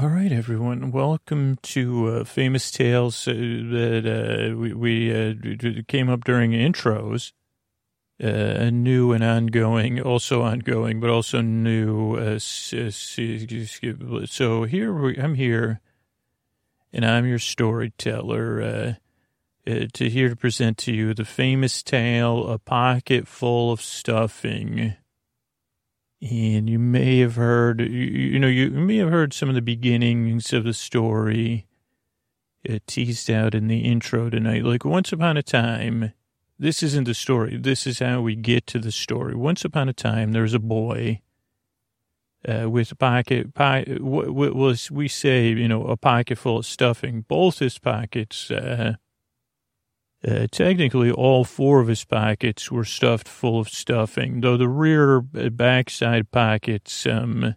[0.00, 0.92] All right, everyone.
[0.92, 5.34] Welcome to uh, Famous Tales uh, that uh, we, we uh,
[5.88, 7.32] came up during intros.
[8.22, 12.14] Uh, new and ongoing, also ongoing, but also new.
[12.14, 12.92] Uh, so
[14.62, 15.80] here we, I'm here,
[16.92, 18.98] and I'm your storyteller.
[19.66, 24.94] To here to present to you the famous tale, a pocket full of stuffing.
[26.20, 29.62] And you may have heard, you, you know, you may have heard some of the
[29.62, 31.66] beginnings of the story
[32.68, 34.64] uh, teased out in the intro tonight.
[34.64, 36.12] Like once upon a time,
[36.58, 37.56] this isn't the story.
[37.56, 39.36] This is how we get to the story.
[39.36, 41.20] Once upon a time, there was a boy
[42.48, 46.58] uh, with a pocket, po- what, what was we say, you know, a pocket full
[46.58, 47.24] of stuffing.
[47.28, 48.94] Both his pockets, uh,
[50.26, 55.18] uh, technically, all four of his pockets were stuffed full of stuffing, though the rear
[55.18, 57.54] uh, backside pockets, um,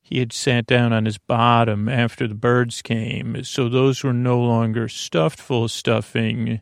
[0.00, 4.40] he had sat down on his bottom after the birds came, so those were no
[4.40, 6.60] longer stuffed full of stuffing.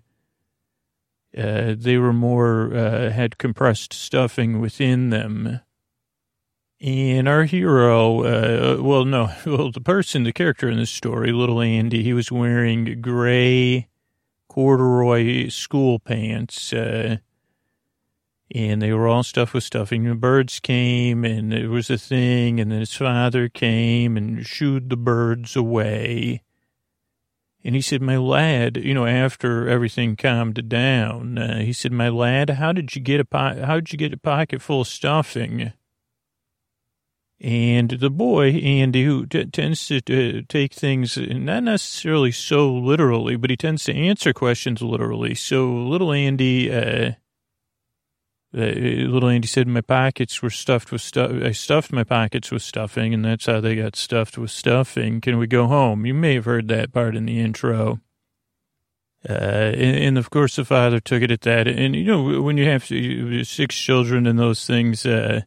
[1.37, 5.61] Uh, they were more, uh, had compressed stuffing within them.
[6.79, 11.63] And our hero, uh, well, no, well, the person, the character in this story, little
[11.63, 13.89] Andy, he was wearing gray,
[14.57, 17.19] corduroy school pants, uh,
[18.55, 20.05] and they were all stuffed with stuffing.
[20.05, 24.89] The birds came, and it was a thing, and then his father came and shooed
[24.89, 26.43] the birds away.
[27.63, 32.09] And he said, "My lad, you know, after everything calmed down, uh, he said, "My
[32.09, 34.89] lad, how did you get a po- how did you get a pocket full of
[34.89, 35.75] stuffing?"
[37.39, 43.37] And the boy, Andy, who t- tends to uh, take things not necessarily so literally,
[43.37, 45.35] but he tends to answer questions literally.
[45.35, 47.13] So little Andy, uh,
[48.57, 51.31] uh, little Andy said, my pockets were stuffed with stuff.
[51.31, 55.21] I stuffed my pockets with stuffing, and that's how they got stuffed with stuffing.
[55.21, 56.07] Can we go home?
[56.07, 58.01] You may have heard that part in the intro.
[59.29, 61.69] Uh, and, and of course, the father took it at that.
[61.69, 65.43] And, you know, when you have six children and those things, uh,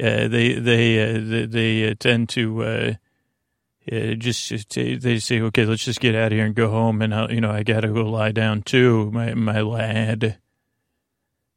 [0.00, 2.92] uh, they they uh, they, uh, tend to uh,
[3.92, 7.14] uh, just they say, okay, let's just get out of here and go home, and
[7.14, 10.38] I'll, you know I gotta go lie down too, my my lad.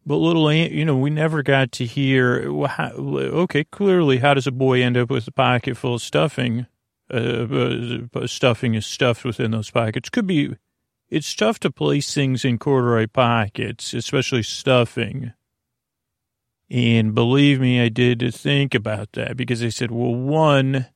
[0.06, 2.50] But little, you know, we never got to hear.
[2.66, 6.68] How, okay, clearly, how does a boy end up with a pocket full of stuffing?
[7.12, 10.10] Uh, stuffing is stuffed within those pockets.
[10.10, 10.56] Could be.
[11.10, 15.34] It's tough to place things in corduroy pockets, especially stuffing.
[16.70, 20.88] And believe me, I did think about that because I said, well, one,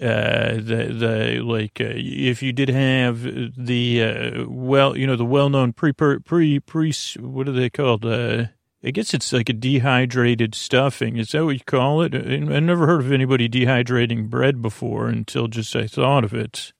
[0.00, 3.22] uh, the, the, like, uh, if you did have
[3.56, 8.04] the, uh, well, you know, the well-known pre, pre, pre, pre what are they called?
[8.04, 8.46] Uh,
[8.84, 11.16] I guess it's like a dehydrated stuffing.
[11.16, 12.14] Is that what you call it?
[12.14, 16.74] I never heard of anybody dehydrating bread before until just I thought of it.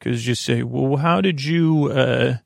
[0.00, 2.36] Cause you say, well, how did you, uh,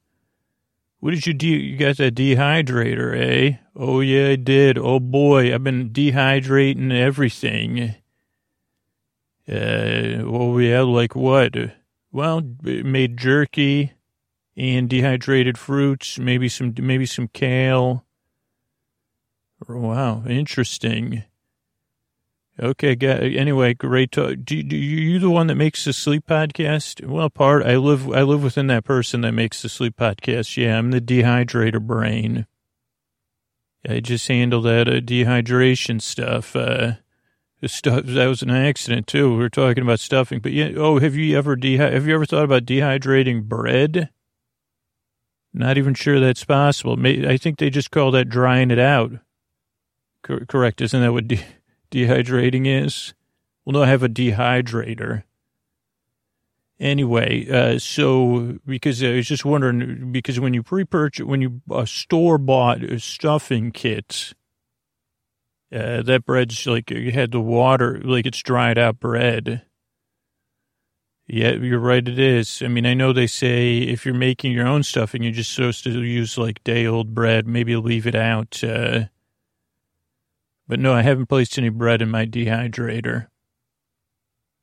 [1.03, 1.49] what did you do?
[1.49, 3.57] You got that dehydrator, eh?
[3.75, 4.79] Oh, yeah, I did.
[4.79, 7.97] Oh, boy, I've been dehydrating everything.
[9.49, 11.57] Uh, well, yeah, like what?
[12.13, 13.95] Well, made jerky
[14.57, 18.05] and dehydrated fruits, maybe some, maybe some kale.
[19.69, 21.25] Wow, interesting.
[22.61, 24.37] Okay, anyway, great talk.
[24.45, 27.05] Do, do you the one that makes the sleep podcast?
[27.07, 30.57] Well, part I live I live within that person that makes the sleep podcast.
[30.57, 32.47] Yeah, I'm the dehydrator brain.
[33.89, 36.55] I just handle that uh, dehydration stuff.
[36.55, 36.95] Uh,
[37.65, 39.31] stuff that was an accident too.
[39.31, 40.73] We were talking about stuffing, but yeah.
[40.77, 44.11] Oh, have you ever de- have you ever thought about dehydrating bread?
[45.55, 46.97] Not even sure that's possible.
[47.07, 49.13] I think they just call that drying it out.
[50.23, 51.29] Cor- correct, isn't that what?
[51.29, 51.45] De-
[51.93, 53.15] dehydrating is.
[53.65, 55.25] Well, no, I have a dehydrator.
[56.81, 61.85] Anyway, uh, so because I was just wondering, because when you pre-purchase, when you uh,
[61.85, 64.35] store bought stuffing kits,
[65.73, 69.63] uh, that bread's like you had the water, like it's dried out bread.
[71.29, 72.07] Yeah, you're right.
[72.07, 72.63] It is.
[72.63, 75.85] I mean, I know they say if you're making your own stuffing, you're just supposed
[75.85, 77.47] to use like day old bread.
[77.47, 78.63] Maybe leave it out.
[78.63, 79.05] Uh,
[80.67, 83.27] but no, I haven't placed any bread in my dehydrator.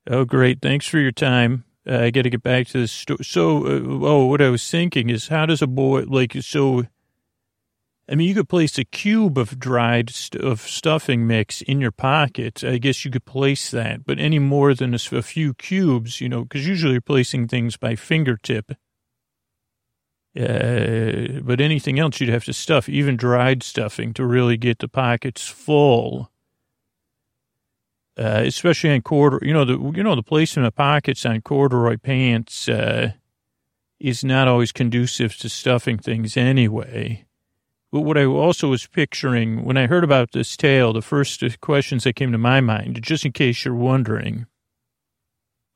[0.10, 0.62] Oh, great.
[0.62, 1.66] Thanks for your time.
[1.88, 2.92] Uh, I got to get back to this.
[2.92, 6.84] Sto- so, uh, oh, what I was thinking is how does a boy, like, so,
[8.10, 11.92] I mean, you could place a cube of dried st- of stuffing mix in your
[11.92, 12.64] pocket.
[12.64, 16.30] I guess you could place that, but any more than a, a few cubes, you
[16.30, 18.72] know, because usually you're placing things by fingertip.
[20.38, 24.88] Uh, but anything else you'd have to stuff, even dried stuffing, to really get the
[24.90, 26.28] pockets full.
[28.18, 29.48] uh, especially on corduroy.
[29.48, 33.14] You know the you know the placement of pockets on corduroy pants uh,
[34.00, 37.26] is not always conducive to stuffing things anyway.
[37.92, 42.04] But what I also was picturing when I heard about this tale, the first questions
[42.06, 44.48] that came to my mind, just in case you're wondering.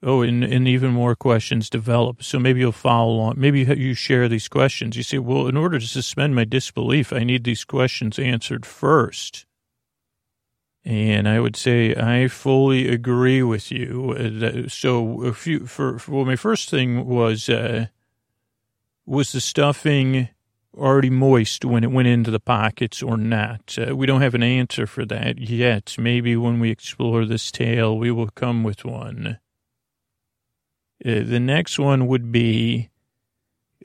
[0.05, 2.23] Oh, and, and even more questions develop.
[2.23, 3.35] So maybe you'll follow along.
[3.37, 4.97] Maybe you share these questions.
[4.97, 9.45] You say, well, in order to suspend my disbelief, I need these questions answered first.
[10.83, 14.67] And I would say I fully agree with you.
[14.67, 17.85] So, a few for, for well, my first thing was uh,
[19.05, 20.27] was the stuffing
[20.75, 23.77] already moist when it went into the pockets or not?
[23.79, 25.95] Uh, we don't have an answer for that yet.
[25.97, 29.39] Maybe when we explore this tale, we will come with one.
[31.05, 32.89] Uh, the next one would be,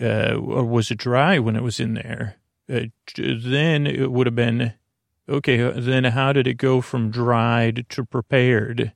[0.00, 2.37] uh, or was it dry when it was in there?
[2.70, 4.75] Uh, then it would have been
[5.28, 8.93] Okay, uh, then how did it go from dried to prepared?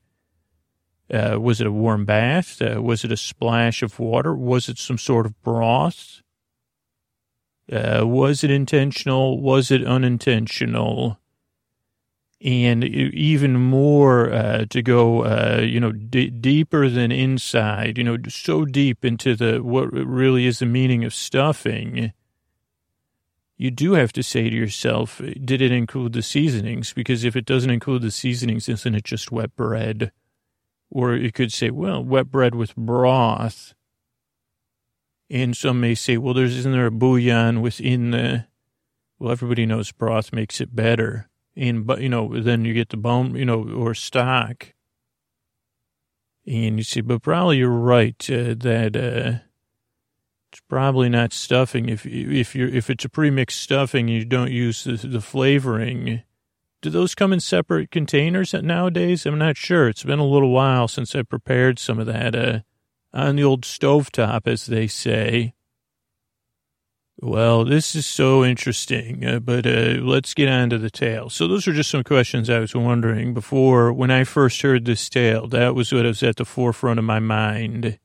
[1.12, 2.62] Uh, was it a warm bath?
[2.62, 4.35] Was it a splash of water?
[4.35, 6.23] Was it some sort of broth?
[7.69, 9.41] Was it intentional?
[9.43, 11.19] Was it unintentional?
[12.44, 18.17] And even more uh, to go, uh, you know, d- deeper than inside, you know,
[18.29, 22.12] so deep into the what really is the meaning of stuffing
[23.62, 26.93] you do have to say to yourself, did it include the seasonings?
[26.93, 30.11] Because if it doesn't include the seasonings, isn't it just wet bread?
[30.91, 33.75] Or you could say, well, wet bread with broth.
[35.31, 38.47] And some may say, well, there's, isn't there a bouillon within the,
[39.21, 41.29] well, everybody knows broth makes it better.
[41.55, 44.73] And, but, you know, then you get the bone, you know, or stock.
[46.47, 49.45] And you see, but probably you're right uh, that, uh,
[50.53, 51.89] it's probably not stuffing.
[51.89, 56.25] If if you if it's a premixed stuffing, you don't use the, the flavoring.
[56.83, 59.25] Do those come in separate containers nowadays?
[59.25, 59.89] I'm not sure.
[59.89, 62.61] It's been a little while since I prepared some of that uh,
[63.15, 65.55] on the old stovetop, as they say.
[67.25, 71.31] Well, this is so interesting, uh, but uh, let's get on to the tale.
[71.31, 75.09] So those are just some questions I was wondering before when I first heard this
[75.09, 75.47] tale.
[75.47, 78.01] That was what was at the forefront of my mind.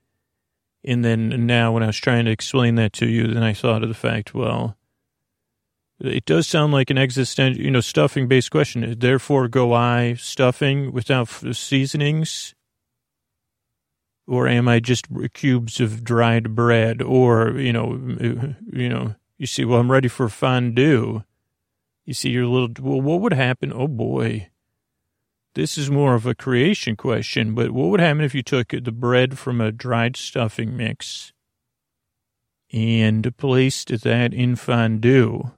[0.84, 3.82] And then now when I was trying to explain that to you, then I thought
[3.82, 4.78] of the fact, well,
[6.00, 9.00] it does sound like an existential, you know, stuffing based question.
[9.00, 12.54] Therefore, go I stuffing without seasonings?
[14.28, 17.02] Or am I just cubes of dried bread?
[17.02, 21.24] Or, you know, uh, you know, you see, well, I'm ready for fondue.
[22.06, 23.72] You see, your little, well, what would happen?
[23.74, 24.50] Oh boy.
[25.56, 28.92] This is more of a creation question, but what would happen if you took the
[28.92, 31.34] bread from a dried stuffing mix
[32.72, 35.52] and placed that in fondue?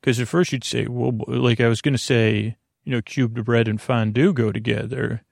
[0.00, 3.44] Because at first you'd say, well, like I was going to say, you know, cubed
[3.44, 5.22] bread and fondue go together.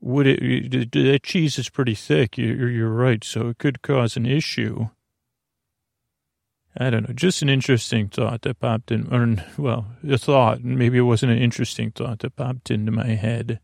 [0.00, 2.38] Would it, that cheese is pretty thick.
[2.38, 3.22] You're, you're right.
[3.22, 4.88] So it could cause an issue.
[6.78, 10.98] I don't know, just an interesting thought that popped in, or, well, a thought, maybe
[10.98, 13.58] it wasn't an interesting thought that popped into my head.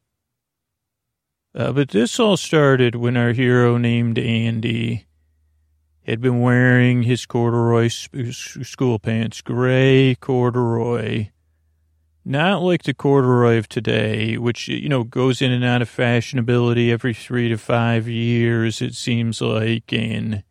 [1.55, 5.07] Uh, but this all started when our hero named Andy
[6.05, 11.29] had been wearing his corduroy school pants, gray corduroy,
[12.27, 16.91] not like the corduroy of today, which, you know, goes in and out of fashionability
[16.91, 20.43] every three to five years, it seems like, and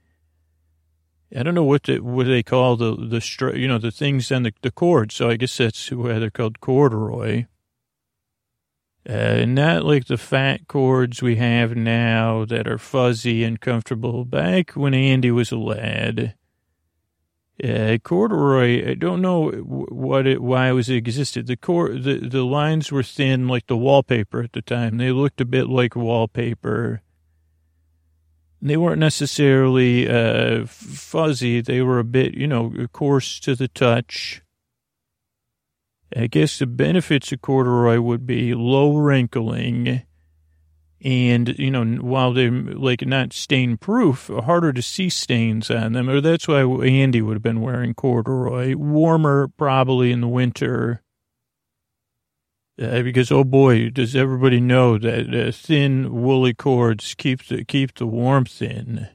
[1.36, 4.44] I don't know what the, what they call the the you know the things on
[4.44, 5.12] the the cord.
[5.12, 7.46] So I guess that's why they're called corduroy.
[9.08, 14.24] Uh, not like the fat cords we have now that are fuzzy and comfortable.
[14.24, 16.36] Back when Andy was a lad,
[17.64, 18.92] uh, corduroy.
[18.92, 21.48] I don't know what it why it was existed.
[21.48, 24.98] The cord the the lines were thin like the wallpaper at the time.
[24.98, 27.02] They looked a bit like wallpaper
[28.66, 31.62] they weren't necessarily uh, fuzzy.
[31.62, 34.42] They were a bit, you know, coarse to the touch.
[36.16, 40.04] I guess the benefits of corduroy would be low wrinkling
[41.06, 46.10] and, you know, while they're like not stain proof, harder to see stains on them.
[46.10, 48.76] Or that's why Andy would have been wearing corduroy.
[48.76, 51.04] Warmer probably in the winter
[52.82, 57.94] uh, because oh boy, does everybody know that uh, thin woolly cords keep the keep
[57.96, 59.08] the warmth in.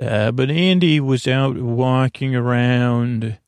[0.00, 3.38] Uh, but Andy was out walking around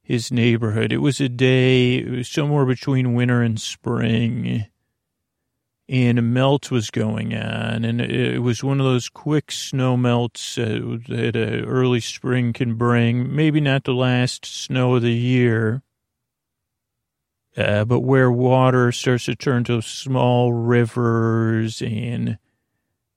[0.00, 0.92] his neighborhood.
[0.92, 4.66] It was a day it was somewhere between winter and spring,
[5.88, 10.56] and a melt was going on, and it was one of those quick snow melts
[10.58, 13.34] uh, that uh, early spring can bring.
[13.34, 15.82] Maybe not the last snow of the year
[17.56, 22.38] Uh, but where water starts to turn to small rivers and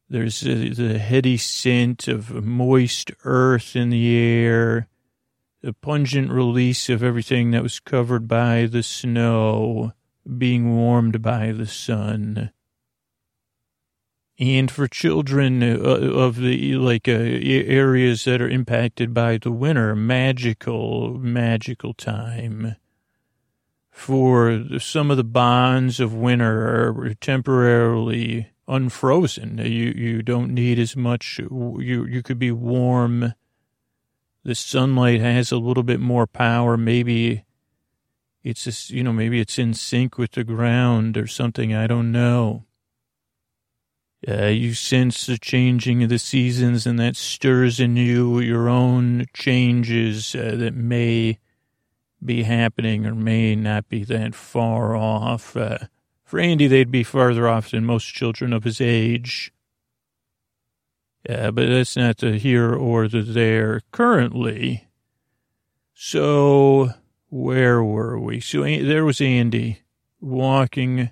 [0.10, 4.88] there's the heady scent of moist earth in the air,
[5.62, 9.94] the pungent release of everything that was covered by the snow
[10.38, 12.52] being warmed by the sun.
[14.38, 19.96] And for children uh, of the like uh, areas that are impacted by the winter,
[19.96, 22.76] magical, magical time
[23.96, 29.58] for some of the bonds of winter are temporarily unfrozen.
[29.60, 31.40] You you don't need as much.
[31.40, 33.34] You you could be warm.
[34.44, 36.76] The sunlight has a little bit more power.
[36.76, 37.46] Maybe
[38.44, 41.74] it's just, you know maybe it's in sync with the ground or something.
[41.74, 42.65] I don't know.
[44.28, 49.26] Uh, you sense the changing of the seasons, and that stirs in you your own
[49.34, 51.38] changes uh, that may
[52.24, 55.56] be happening or may not be that far off.
[55.56, 55.78] Uh,
[56.24, 59.54] for Andy, they'd be farther off than most children of his age.
[61.30, 64.88] Yeah, but that's not the here or the there currently.
[65.94, 66.90] So,
[67.30, 68.40] where were we?
[68.40, 69.82] So, there was Andy
[70.20, 71.08] walking uh,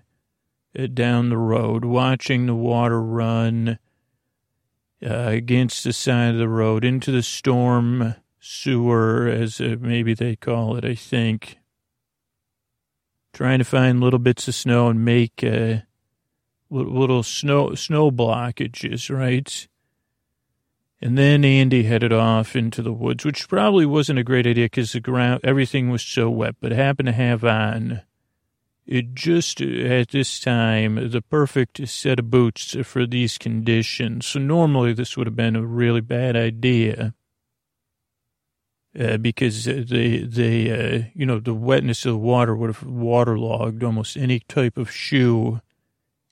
[0.94, 3.78] down the road, watching the water run
[5.06, 10.36] uh, against the side of the road into the storm sewer, as uh, maybe they
[10.36, 11.60] call it, I think.
[13.34, 15.78] Trying to find little bits of snow and make uh,
[16.70, 19.68] little snow snow blockages, right?
[21.02, 24.94] And then Andy headed off into the woods, which probably wasn't a great idea because
[24.94, 28.04] the ground, everything was so wet, but happened to have on
[28.86, 34.28] it just at this time the perfect set of boots for these conditions.
[34.28, 37.14] So normally this would have been a really bad idea
[39.00, 43.84] uh, because they, they, uh, you know, the wetness of the water would have waterlogged
[43.84, 45.62] almost any type of shoe,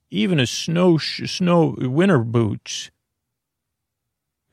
[0.10, 2.92] even a snow, snow winter boots.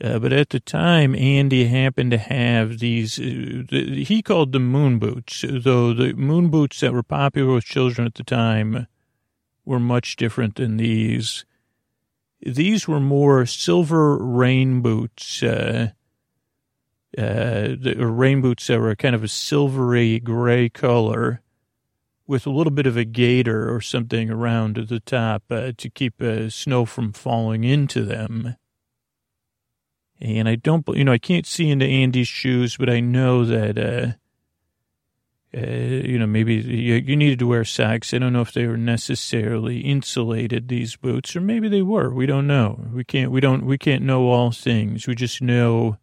[0.03, 4.71] Uh, but at the time, Andy happened to have these, uh, the, he called them
[4.71, 8.87] moon boots, though the moon boots that were popular with children at the time
[9.65, 11.45] were much different than these.
[12.41, 15.91] These were more silver rain boots, uh,
[17.17, 21.43] uh, the rain boots that were kind of a silvery gray color
[22.29, 25.91] with a little bit of a gator or something around at the top uh, to
[25.91, 28.55] keep uh, snow from falling into them.
[30.21, 33.79] And I don't, you know, I can't see into Andy's shoes, but I know that,
[33.79, 34.13] uh,
[35.57, 38.13] uh, you know, maybe you, you, needed to wear socks.
[38.13, 42.11] I don't know if they were necessarily insulated, these boots, or maybe they were.
[42.13, 42.89] We don't know.
[42.93, 45.07] We can't, we don't, we can't know all things.
[45.07, 45.99] We just know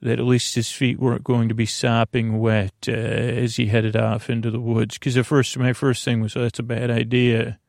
[0.00, 3.96] that at least his feet weren't going to be sopping wet uh, as he headed
[3.96, 4.98] off into the woods.
[4.98, 7.60] Because at first, my first thing was, oh, that's a bad idea,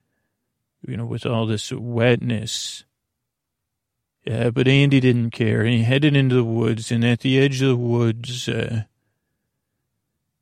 [0.88, 2.86] you know, with all this wetness.
[4.24, 7.62] Yeah, but Andy didn't care, and he headed into the woods, and at the edge
[7.62, 8.84] of the woods uh,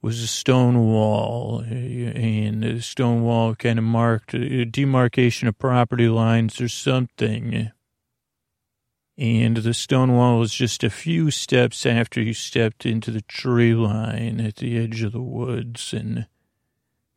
[0.01, 5.57] was a stone wall, uh, and the stone wall kind of marked a demarcation of
[5.57, 7.71] property lines or something
[9.21, 13.75] and the stone wall was just a few steps after you stepped into the tree
[13.75, 15.93] line at the edge of the woods.
[15.93, 16.25] And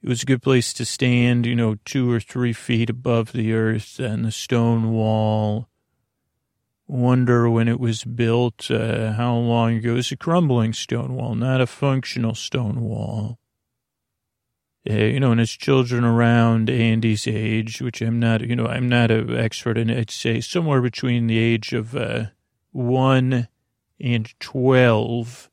[0.02, 3.54] it was a good place to stand, you know, two or three feet above the
[3.54, 5.68] earth and the stone wall.
[6.86, 9.92] Wonder when it was built, uh, how long ago.
[9.92, 13.38] It was a crumbling stone wall, not a functional stone wall
[14.88, 18.88] uh, you know, and his children around Andy's age, which I'm not, you know, I'm
[18.88, 22.26] not an expert in, I'd say somewhere between the age of uh,
[22.70, 23.48] one
[23.98, 25.50] and 12,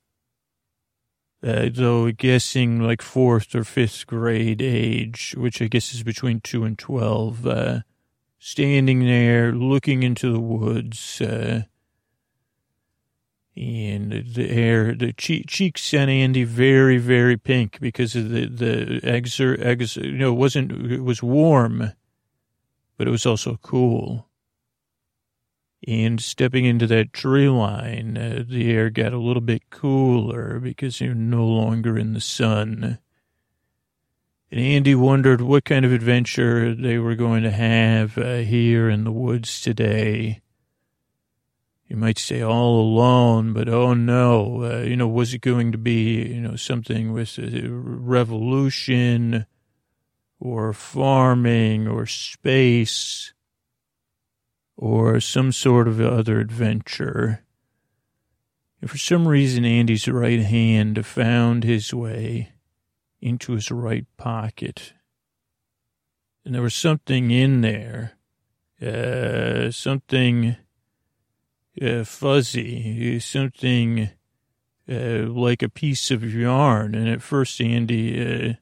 [1.43, 6.65] uh, though guessing like fourth or fifth grade age, which I guess is between two
[6.65, 7.79] and 12, uh,
[8.43, 11.61] standing there looking into the woods, uh,
[13.55, 19.43] and the hair, the cheek, cheeks on Andy very, very pink because of the the
[19.43, 19.95] are eggs.
[19.95, 21.91] You know, it wasn't it was warm,
[22.97, 24.27] but it was also cool.
[25.87, 30.99] And stepping into that tree line, uh, the air got a little bit cooler because
[31.01, 32.99] you're no longer in the sun.
[34.51, 39.05] And Andy wondered what kind of adventure they were going to have uh, here in
[39.05, 40.41] the woods today
[41.91, 45.77] you might stay all alone, but oh no, uh, you know, was it going to
[45.77, 49.45] be, you know, something with a revolution
[50.39, 53.33] or farming or space
[54.77, 57.43] or some sort of other adventure?
[58.79, 62.53] And for some reason, Andy's right hand found his way
[63.21, 64.93] into his right pocket.
[66.43, 68.13] And there was something in there,
[68.81, 70.55] uh, something
[71.81, 74.09] uh, fuzzy, something
[74.89, 76.95] uh, like a piece of yarn.
[76.95, 78.53] And at first, Andy uh,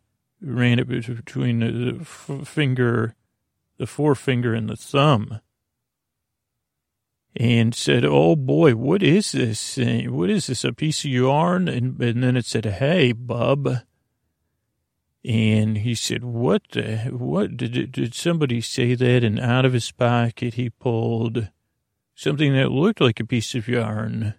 [0.41, 3.15] ran it between the finger,
[3.77, 5.39] the forefinger, and the thumb
[7.35, 9.77] and said, "Oh boy, what is this?
[9.77, 10.63] What is this?
[10.63, 13.81] A piece of yarn?" And, and then it said, "Hey, bub."
[15.25, 16.63] And he said, "What?
[16.71, 21.49] The, what did did somebody say that?" And out of his pocket, he pulled
[22.15, 24.35] something that looked like a piece of yarn,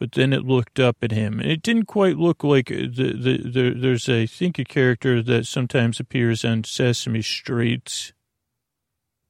[0.00, 1.38] but then it looked up at him.
[1.40, 5.22] And it didn't quite look like the the, the there's a I think a character
[5.22, 8.12] that sometimes appears on Sesame Street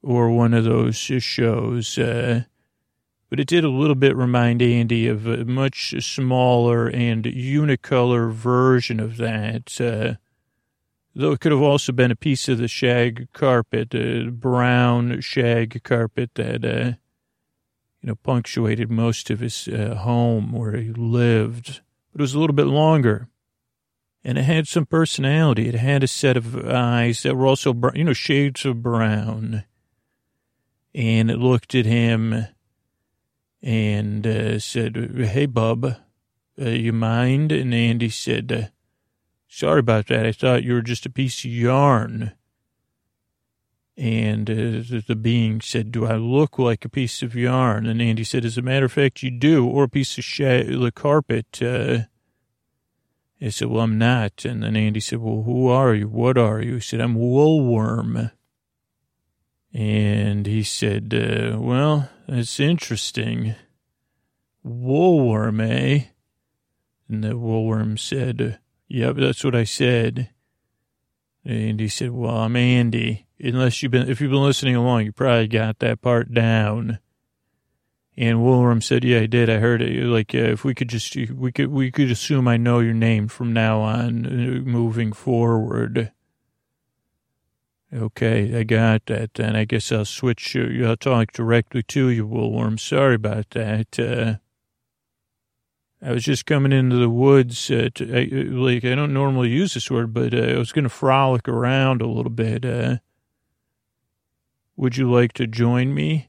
[0.02, 1.98] or one of those shows.
[1.98, 2.44] Uh,
[3.30, 9.00] but it did a little bit remind Andy of a much smaller and unicolor version
[9.00, 9.78] of that.
[9.80, 10.14] Uh,
[11.14, 15.82] though it could have also been a piece of the shag carpet, a brown shag
[15.82, 16.96] carpet that, uh,
[18.00, 21.80] you know, punctuated most of his uh, home where he lived.
[22.12, 23.28] But it was a little bit longer.
[24.24, 25.68] And it had some personality.
[25.68, 29.64] It had a set of eyes that were also, you know, shades of brown
[30.94, 32.46] and it looked at him
[33.62, 35.84] and uh, said, Hey, bub,
[36.60, 37.52] uh, you mind?
[37.52, 38.68] And Andy said, uh,
[39.48, 40.26] Sorry about that.
[40.26, 42.32] I thought you were just a piece of yarn.
[43.96, 47.86] And uh, the being said, Do I look like a piece of yarn?
[47.86, 50.38] And Andy said, As a matter of fact, you do, or a piece of sh-
[50.38, 51.60] the carpet.
[51.60, 52.00] Uh,
[53.40, 54.44] I said, Well, I'm not.
[54.44, 56.06] And then Andy said, Well, who are you?
[56.06, 56.74] What are you?
[56.74, 58.30] He said, I'm a woolworm.
[59.72, 63.54] And he said, uh, well, that's interesting.
[64.64, 66.06] Woolworm, eh?
[67.08, 70.30] And the woolworm said, yep, that's what I said.
[71.44, 73.26] And he said, well, I'm Andy.
[73.40, 76.98] Unless you've been, if you've been listening along, you probably got that part down.
[78.16, 79.48] And Woolworm said, yeah, I did.
[79.48, 80.04] I heard it.
[80.04, 83.28] Like, uh, if we could just, we could, we could assume I know your name
[83.28, 86.10] from now on, uh, moving forward.
[87.94, 89.34] Okay, I got that.
[89.34, 90.56] Then I guess I'll switch.
[90.56, 92.78] I'll talk directly to you, Woolworm.
[92.78, 93.98] Sorry about that.
[93.98, 94.38] Uh,
[96.00, 97.70] I was just coming into the woods.
[97.70, 100.84] Uh, to, I, like I don't normally use this word, but uh, I was going
[100.84, 102.64] to frolic around a little bit.
[102.64, 102.98] Uh,
[104.76, 106.28] would you like to join me?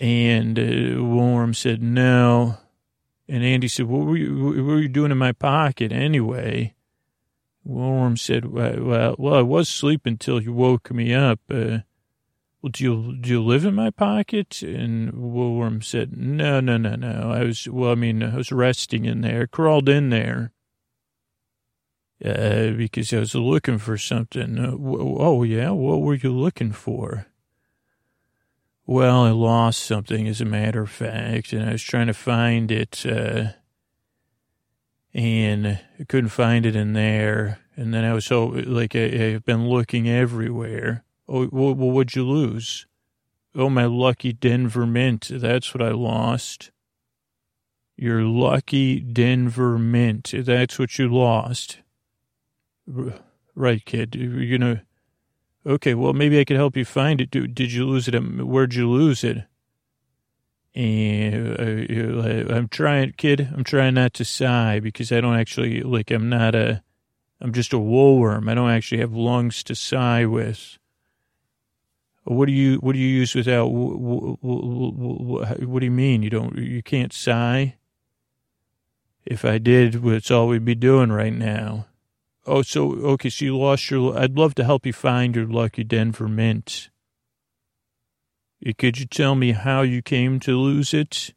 [0.00, 2.58] And uh, Woolworm said no.
[3.28, 4.44] And Andy said, "What were you?
[4.44, 6.74] What were you doing in my pocket anyway?"
[7.68, 11.40] Woolworm said, well, well, I was sleeping until you woke me up.
[12.60, 14.62] Well, do you, do you live in my pocket?
[14.62, 17.30] And Woolworm said, no, no, no, no.
[17.30, 20.52] I was, well, I mean, I was resting in there, crawled in there.
[22.24, 24.58] Uh, because I was looking for something.
[24.58, 25.70] Uh, oh, yeah?
[25.70, 27.26] What were you looking for?
[28.86, 32.72] Well, I lost something, as a matter of fact, and I was trying to find
[32.72, 33.06] it.
[33.06, 33.50] Uh,
[35.14, 37.60] and I couldn't find it in there.
[37.76, 41.04] And then I was so like I, have been looking everywhere.
[41.28, 42.86] Oh, well, what'd you lose?
[43.54, 45.28] Oh, my lucky Denver mint.
[45.30, 46.70] That's what I lost.
[47.96, 50.32] Your lucky Denver mint.
[50.32, 51.80] That's what you lost.
[53.54, 54.14] Right, kid.
[54.14, 54.82] You're gonna.
[55.66, 57.30] Okay, well, maybe I could help you find it.
[57.30, 58.14] Did you lose it?
[58.14, 59.44] Where'd you lose it?
[60.74, 66.12] And uh, I'm trying, kid, I'm trying not to sigh because I don't actually, like,
[66.12, 66.82] I'm not a,
[67.40, 68.48] I'm just a woolworm.
[68.48, 70.77] I don't actually have lungs to sigh with.
[72.30, 74.40] What do you, what do you use without, what
[75.80, 76.22] do you mean?
[76.22, 77.76] You don't, you can't sigh?
[79.24, 81.86] If I did, that's all we'd be doing right now.
[82.46, 85.84] Oh, so, okay, so you lost your, I'd love to help you find your lucky
[85.84, 86.90] Denver mint.
[88.76, 91.32] Could you tell me how you came to lose it?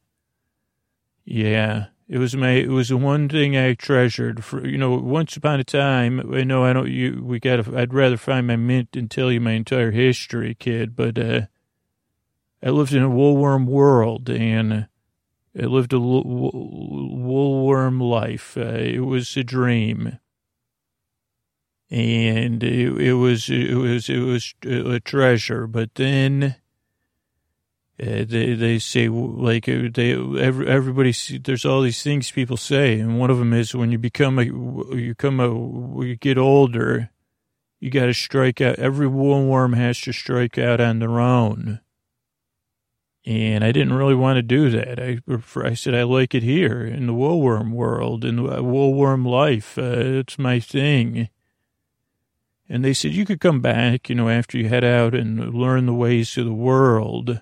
[1.23, 5.37] Yeah, it was my, it was the one thing I treasured for, you know, once
[5.37, 8.97] upon a time, I know I don't, you, we gotta, I'd rather find my mint
[8.97, 11.43] and tell you my entire history, kid, but, uh,
[12.61, 14.89] I lived in a woolworm world and
[15.57, 18.57] I lived a woolworm life.
[18.57, 20.19] Uh, it was a dream.
[21.89, 26.57] And it, it was, it was, it was a treasure, but then,
[27.99, 32.99] uh, they they say like uh, they every, everybody there's all these things people say
[32.99, 35.47] and one of them is when you become a you come a
[36.05, 37.09] you get older
[37.79, 41.79] you got to strike out every woolworm has to strike out on their own
[43.25, 44.99] And I didn't really want to do that.
[44.99, 45.19] I,
[45.63, 49.77] I said, I like it here in the woolworm world, in the woolworm life.
[49.77, 51.29] Uh, it's my thing.
[52.67, 55.85] And they said, you could come back, you know, after you head out and learn
[55.85, 57.41] the ways of the world.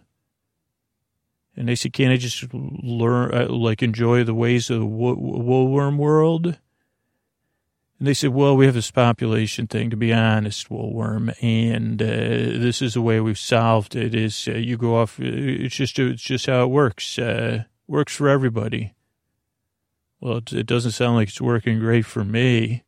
[1.60, 5.98] And they said, can't I just learn, uh, like, enjoy the ways of the woolworm
[5.98, 6.46] world?
[6.46, 12.06] And they said, well, we have this population thing, to be honest, Woolworm, and uh,
[12.06, 16.00] this is the way we've solved it is uh, you go off, uh, it's just,
[16.00, 17.20] it's just how it works.
[17.20, 18.94] Uh, works for everybody.
[20.22, 22.86] Well, it, it, doesn't sound like it's working great for me.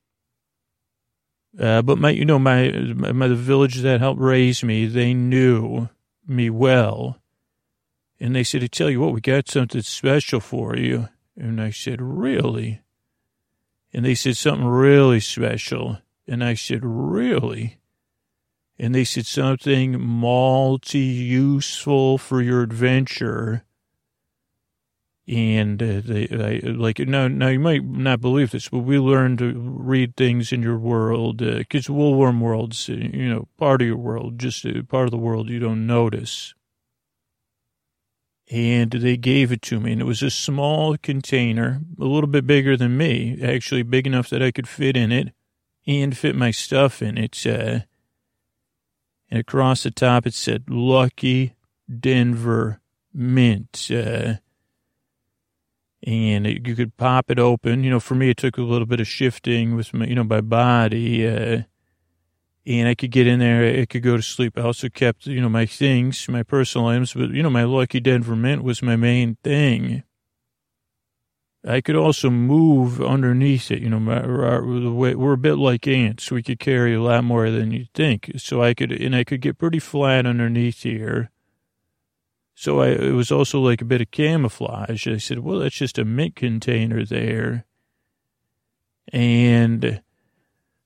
[1.59, 5.89] Uh, but my, you know, my, my, the village that helped raise me, they knew
[6.25, 7.20] me well.
[8.21, 11.09] And they said, I tell you what, we got something special for you.
[11.35, 12.83] And I said, really?
[13.91, 15.97] And they said something really special.
[16.27, 17.79] And I said, really?
[18.77, 23.63] And they said something multi-useful for your adventure.
[25.27, 29.39] And uh, they, I, like, now, now you might not believe this, but we learned
[29.39, 33.97] to read things in your world, because uh, Woolworm World's, you know, part of your
[33.97, 36.53] world, just uh, part of the world you don't notice
[38.51, 39.93] and they gave it to me.
[39.93, 44.29] And it was a small container, a little bit bigger than me, actually big enough
[44.29, 45.29] that I could fit in it
[45.87, 47.47] and fit my stuff in it.
[47.47, 47.79] Uh,
[49.29, 51.55] and across the top it said Lucky
[51.99, 52.81] Denver
[53.13, 53.89] Mint.
[53.89, 54.35] Uh,
[56.03, 57.85] and it, you could pop it open.
[57.85, 60.25] You know, for me, it took a little bit of shifting with my, you know,
[60.25, 61.25] my body.
[61.25, 61.61] Uh,
[62.65, 63.81] and I could get in there.
[63.81, 64.57] I could go to sleep.
[64.57, 67.99] I also kept, you know, my things, my personal items, but, you know, my Lucky
[67.99, 70.03] Denver Mint was my main thing.
[71.63, 73.81] I could also move underneath it.
[73.81, 76.31] You know, my, we're a bit like ants.
[76.31, 78.31] We could carry a lot more than you think.
[78.37, 81.29] So I could, and I could get pretty flat underneath here.
[82.55, 85.07] So I, it was also like a bit of camouflage.
[85.07, 87.65] I said, well, that's just a mint container there.
[89.13, 90.01] And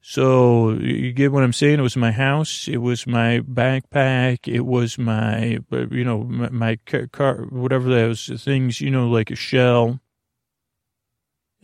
[0.08, 1.80] so you get what I'm saying?
[1.80, 2.68] It was my house.
[2.68, 4.48] It was my backpack.
[4.48, 6.76] It was my, you know, my, my
[7.12, 10.00] car, whatever those things, you know, like a shell.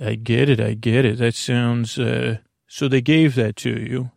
[0.04, 0.60] I get it.
[0.60, 1.20] I get it.
[1.20, 4.10] That sounds, uh, so they gave that to you.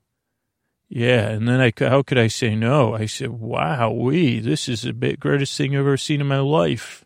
[0.88, 1.28] Yeah.
[1.28, 2.94] And then I, how could I say no?
[2.94, 7.04] I said, wow, we, this is the greatest thing I've ever seen in my life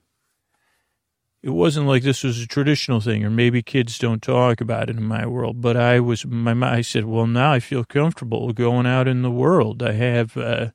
[1.43, 4.97] it wasn't like this was a traditional thing, or maybe kids don't talk about it
[4.97, 5.61] in my world.
[5.61, 9.31] But I was, my, I said, well, now I feel comfortable going out in the
[9.31, 9.83] world.
[9.83, 10.73] I have a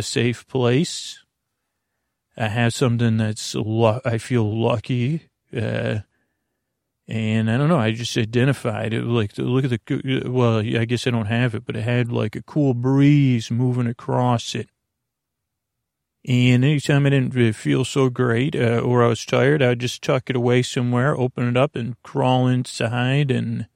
[0.00, 1.24] safe place.
[2.36, 5.28] I have something that's, I feel lucky.
[5.54, 6.00] Uh,
[7.08, 11.06] and I don't know, I just identified it like, look at the, well, I guess
[11.06, 14.68] I don't have it, but it had like a cool breeze moving across it.
[16.26, 20.02] And anytime I didn't feel so great uh, or I was tired, I would just
[20.02, 23.30] tuck it away somewhere, open it up, and crawl inside.
[23.30, 23.66] And,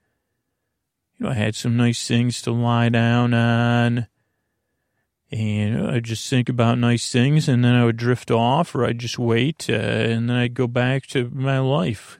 [1.17, 4.07] you know, I had some nice things to lie down on.
[5.31, 8.99] And I'd just think about nice things, and then I would drift off, or I'd
[8.99, 12.19] just wait, uh, and then I'd go back to my life.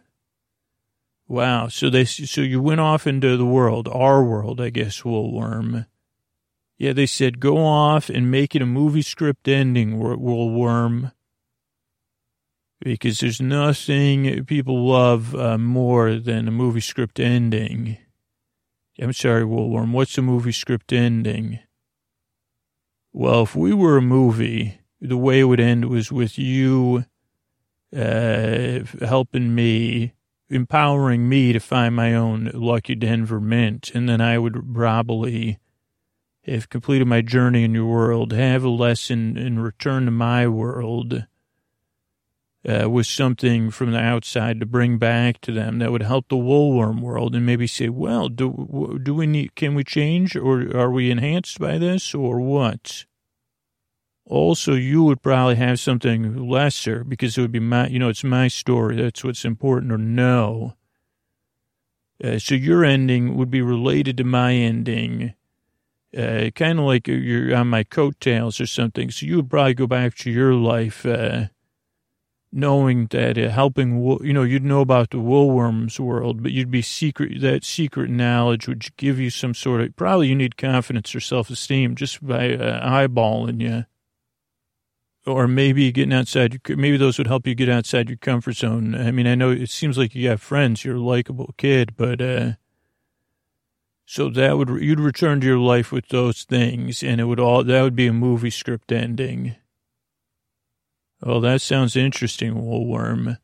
[1.29, 1.69] Wow.
[1.69, 5.85] So they, so you went off into the world, our world, I guess, Woolworm.
[6.83, 11.13] Yeah, they said go off and make it a movie script ending, Will Woolworm.
[12.81, 17.99] Because there's nothing people love uh, more than a movie script ending.
[19.01, 19.93] I'm sorry, Woolworm.
[19.93, 21.61] What's a movie script ending?
[23.13, 27.05] Well, if we were a movie, the way it would end was with you
[27.97, 30.15] uh, helping me,
[30.51, 35.61] empowering me to find my own Lucky Denver Mint, and then I would probably
[36.47, 41.27] have completed my journey in your world, have a lesson and return to my world
[42.69, 46.37] uh, with something from the outside to bring back to them that would help the
[46.37, 50.91] woolworm world and maybe say, well, do, do we need, can we change or are
[50.91, 53.05] we enhanced by this or what?
[54.27, 58.25] Also, you would probably have something lesser because it would be my, you know, it's
[58.25, 58.97] my story.
[58.97, 60.75] That's what's important or no.
[62.23, 65.35] Uh, so your ending would be related to my ending
[66.17, 69.11] uh, kind of like you're on my coattails or something.
[69.11, 71.47] So you would probably go back to your life, uh,
[72.55, 76.83] knowing that uh, helping, you know, you'd know about the woolworms world, but you'd be
[76.83, 81.21] secret, that secret knowledge would give you some sort of, probably you need confidence or
[81.21, 83.87] self-esteem just by uh, eyeballing you.
[85.25, 88.95] Or maybe getting outside, maybe those would help you get outside your comfort zone.
[88.95, 92.21] I mean, I know it seems like you have friends, you're a likable kid, but,
[92.21, 92.53] uh,
[94.05, 97.65] so that would you'd return to your life with those things, and it would all
[97.65, 99.57] that would be a movie script ending.
[101.23, 103.39] Well, that sounds interesting, Woolworm.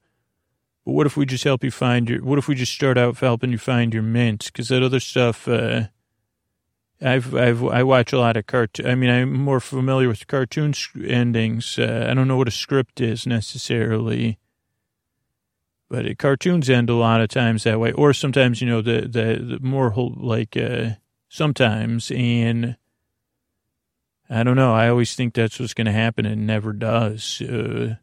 [0.84, 3.18] But what if we just help you find your, what if we just start out
[3.18, 4.46] helping you find your mint?
[4.46, 5.84] Because that other stuff, uh,
[7.00, 8.86] I've, I've, I watch a lot of cartoon.
[8.86, 10.74] I mean, I'm more familiar with cartoon
[11.06, 11.78] endings.
[11.78, 14.38] Uh, I don't know what a script is necessarily,
[15.88, 17.92] but it, cartoons end a lot of times that way.
[17.92, 20.90] Or sometimes, you know, the, the, the more whole, like, uh,
[21.29, 22.11] sometimes.
[22.11, 22.77] And
[24.29, 24.74] I don't know.
[24.74, 27.40] I always think that's what's going to happen and never does.
[27.40, 27.96] Uh,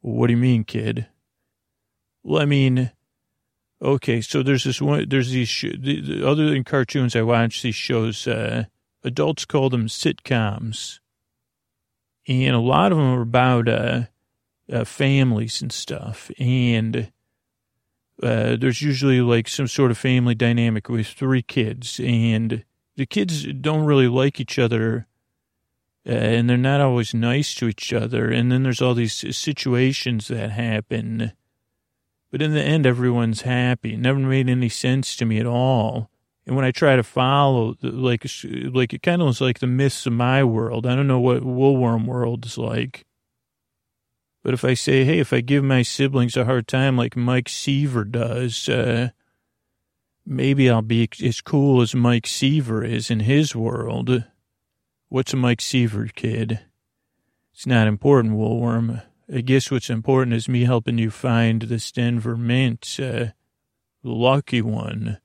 [0.00, 1.06] what do you mean, kid?
[2.22, 2.92] Well, I mean,
[3.82, 5.08] Okay, so there's this one.
[5.08, 7.16] There's these sh- the, the, other than cartoons.
[7.16, 8.28] I watch these shows.
[8.28, 8.66] Uh,
[9.02, 11.00] adults call them sitcoms,
[12.28, 14.02] and a lot of them are about uh,
[14.70, 16.30] uh, families and stuff.
[16.38, 17.10] And
[18.22, 22.64] uh, there's usually like some sort of family dynamic with three kids, and
[22.96, 25.06] the kids don't really like each other.
[26.04, 28.28] Uh, and they're not always nice to each other.
[28.28, 31.32] And then there's all these situations that happen
[32.32, 33.92] but in the end, everyone's happy.
[33.92, 36.10] It never made any sense to me at all.
[36.46, 38.26] And when I try to follow, like,
[38.72, 40.86] like it kind of was like the myths of my world.
[40.86, 43.04] I don't know what Woolworm world is like.
[44.42, 47.48] But if I say, hey, if I give my siblings a hard time like Mike
[47.48, 49.10] Seaver does, uh,
[50.26, 54.24] maybe I'll be as cool as Mike Seaver is in his world.
[55.08, 56.60] What's a Mike Seaver kid?
[57.52, 59.02] It's not important, Woolworm.
[59.32, 63.26] I guess what's important is me helping you find this Denver mint, uh,
[64.02, 65.18] lucky one.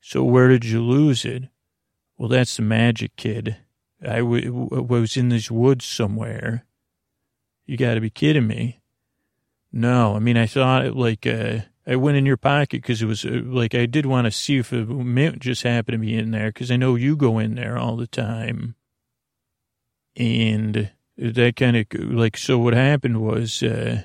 [0.00, 1.44] So where did you lose it?
[2.16, 3.56] Well, that's the magic, kid.
[4.02, 6.64] I w- w- was in this woods somewhere.
[7.66, 8.80] You got to be kidding me.
[9.72, 13.06] No, I mean, I thought it like, uh, I went in your pocket because it
[13.06, 16.14] was uh, like, I did want to see if a mint just happened to be
[16.14, 18.76] in there because I know you go in there all the time.
[20.16, 24.02] And that kind of like so what happened was uh,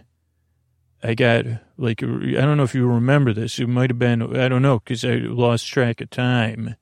[1.04, 1.46] i got
[1.78, 4.80] like i don't know if you remember this it might have been i don't know
[4.80, 6.76] because i lost track of time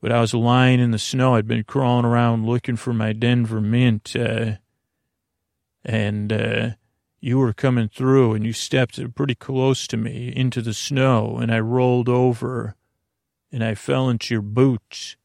[0.00, 3.60] but i was lying in the snow i'd been crawling around looking for my denver
[3.60, 4.52] mint uh,
[5.84, 6.70] and uh,
[7.20, 11.52] you were coming through and you stepped pretty close to me into the snow and
[11.52, 12.74] i rolled over
[13.50, 15.16] and i fell into your boots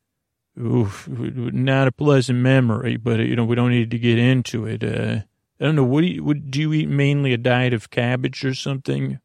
[0.59, 4.83] Oof, not a pleasant memory, but you know we don't need to get into it.
[4.83, 5.21] Uh,
[5.59, 5.83] I don't know.
[5.83, 6.61] What do you would do?
[6.61, 9.19] You eat mainly a diet of cabbage or something?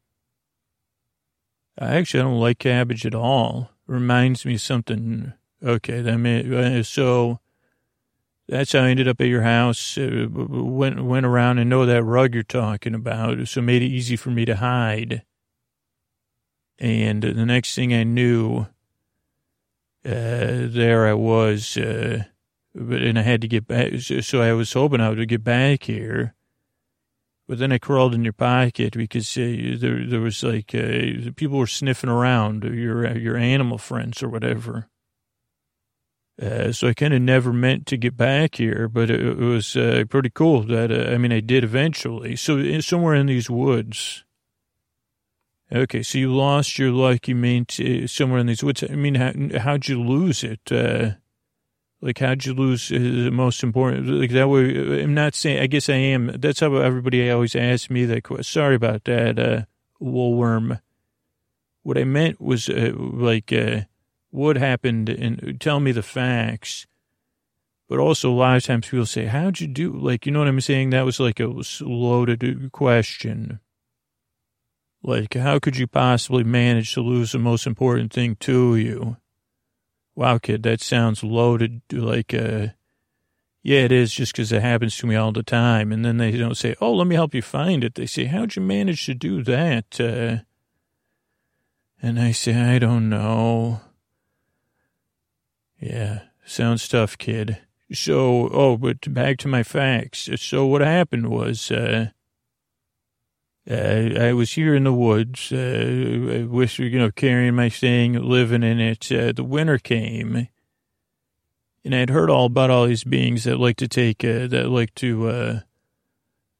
[1.78, 3.70] I actually I don't like cabbage at all.
[3.88, 5.32] It reminds me of something.
[5.64, 7.40] Okay, that may, uh, so
[8.52, 9.96] that's how I ended up at your house.
[9.96, 14.14] Uh, went went around and know that rug you're talking about, so made it easy
[14.14, 15.22] for me to hide.
[16.78, 18.66] And the next thing I knew,
[20.04, 22.24] uh, there I was, uh,
[22.74, 23.92] but and I had to get back.
[23.96, 26.34] So I was hoping I would get back here,
[27.48, 31.56] but then I crawled in your pocket because uh, there there was like uh, people
[31.56, 34.90] were sniffing around your your animal friends or whatever.
[36.40, 39.76] Uh, so I kind of never meant to get back here, but it, it was
[39.76, 42.36] uh, pretty cool that uh, I mean I did eventually.
[42.36, 44.24] So somewhere in these woods,
[45.74, 47.28] Okay, so you lost your luck.
[47.28, 48.84] You mean to, somewhere in these woods.
[48.84, 50.60] I mean, how, how'd you lose it?
[50.70, 51.12] Uh,
[52.02, 54.06] like, how'd you lose uh, the most important?
[54.06, 55.60] Like that way, I'm not saying.
[55.60, 56.26] I guess I am.
[56.38, 58.24] That's how everybody always asks me that.
[58.24, 58.44] question.
[58.44, 59.62] Sorry about that, uh,
[59.98, 60.80] woolworm.
[61.84, 63.82] What I meant was uh, like uh,
[64.32, 66.86] what happened, and tell me the facts.
[67.88, 70.48] But also, a lot of times people say, "How'd you do?" Like, you know what
[70.48, 70.90] I'm saying?
[70.90, 73.60] That was like a loaded question.
[75.04, 79.16] Like, how could you possibly manage to lose the most important thing to you?
[80.14, 81.82] Wow, kid, that sounds loaded.
[81.90, 82.68] Like, uh,
[83.62, 85.92] yeah, it is just because it happens to me all the time.
[85.92, 87.94] And then they don't say, oh, let me help you find it.
[87.94, 90.00] They say, how'd you manage to do that?
[90.00, 90.44] Uh,
[92.00, 93.80] and I say, I don't know.
[95.82, 97.58] Yeah, sounds tough, kid.
[97.92, 100.28] So, oh, but back to my facts.
[100.36, 102.10] So what happened was, uh,
[103.68, 108.62] uh, I was here in the woods, uh, with, you know, carrying my thing, living
[108.62, 109.10] in it.
[109.10, 110.48] Uh, the winter came,
[111.84, 114.94] and I'd heard all about all these beings that like to take, uh, that like
[114.96, 115.60] to, uh,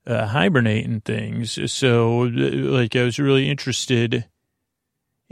[0.05, 1.73] uh, hibernate and things.
[1.73, 4.27] So, like, I was really interested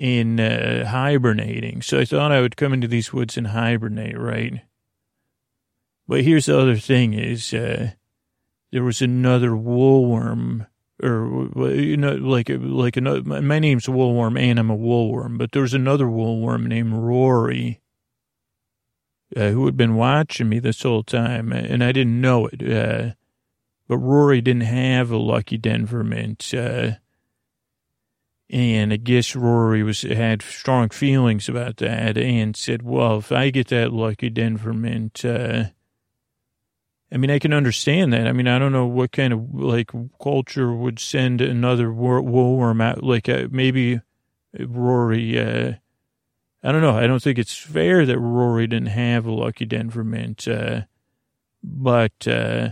[0.00, 1.82] in, uh, hibernating.
[1.82, 4.62] So I thought I would come into these woods and hibernate, right?
[6.08, 7.90] But here's the other thing is, uh,
[8.72, 10.66] there was another woolworm
[11.02, 13.22] or you know, like like another.
[13.22, 15.38] My name's Woolworm, and I'm a woolworm.
[15.38, 17.80] But there's another woolworm named Rory,
[19.34, 22.62] uh, who had been watching me this whole time, and I didn't know it.
[22.62, 23.14] Uh,
[23.88, 26.52] but Rory didn't have a Lucky Denver mint.
[26.52, 26.92] Uh,
[28.50, 33.50] and I guess Rory was had strong feelings about that and said, well, if I
[33.50, 35.66] get that Lucky Denver mint, uh,
[37.12, 38.26] I mean, I can understand that.
[38.26, 43.04] I mean, I don't know what kind of like culture would send another woolworm out.
[43.04, 44.00] Like uh, maybe
[44.58, 45.74] Rory, uh,
[46.62, 46.96] I don't know.
[46.96, 50.46] I don't think it's fair that Rory didn't have a Lucky Denver mint.
[50.48, 50.82] Uh,
[51.62, 52.70] but, uh,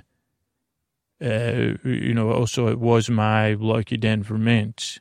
[1.22, 5.00] uh, you know, also it was my Lucky Denver mint.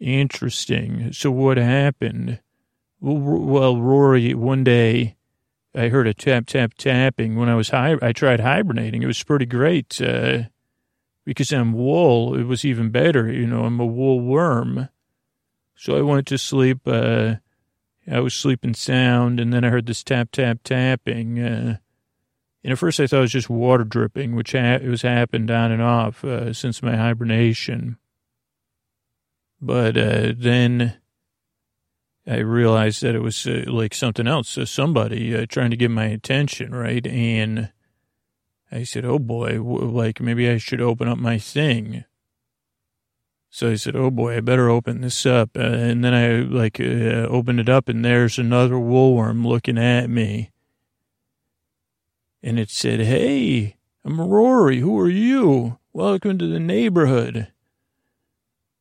[0.00, 1.12] Interesting.
[1.12, 2.40] So what happened?
[3.00, 5.16] Well, Rory, one day
[5.74, 7.96] I heard a tap, tap, tapping when I was high.
[8.02, 9.02] I tried hibernating.
[9.02, 10.00] It was pretty great.
[10.00, 10.44] Uh,
[11.24, 13.30] because I'm wool, it was even better.
[13.30, 14.88] You know, I'm a wool worm.
[15.76, 16.80] So I went to sleep.
[16.86, 17.36] Uh,
[18.10, 21.38] I was sleeping sound, and then I heard this tap, tap, tapping.
[21.38, 21.76] Uh,
[22.64, 25.50] and at first I thought it was just water dripping, which ha- it was happened
[25.50, 27.98] on and off uh, since my hibernation.
[29.60, 30.94] But uh, then
[32.26, 35.90] I realized that it was uh, like something else, uh, somebody uh, trying to get
[35.90, 37.06] my attention, right?
[37.06, 37.70] And
[38.72, 42.04] I said, "Oh boy, w- like maybe I should open up my thing."
[43.50, 46.80] So I said, "Oh boy, I better open this up." Uh, and then I like
[46.80, 50.50] uh, opened it up, and there's another woolworm looking at me,
[52.42, 54.78] and it said, "Hey, I'm Rory.
[54.78, 55.78] Who are you?
[55.92, 57.48] Welcome to the neighborhood."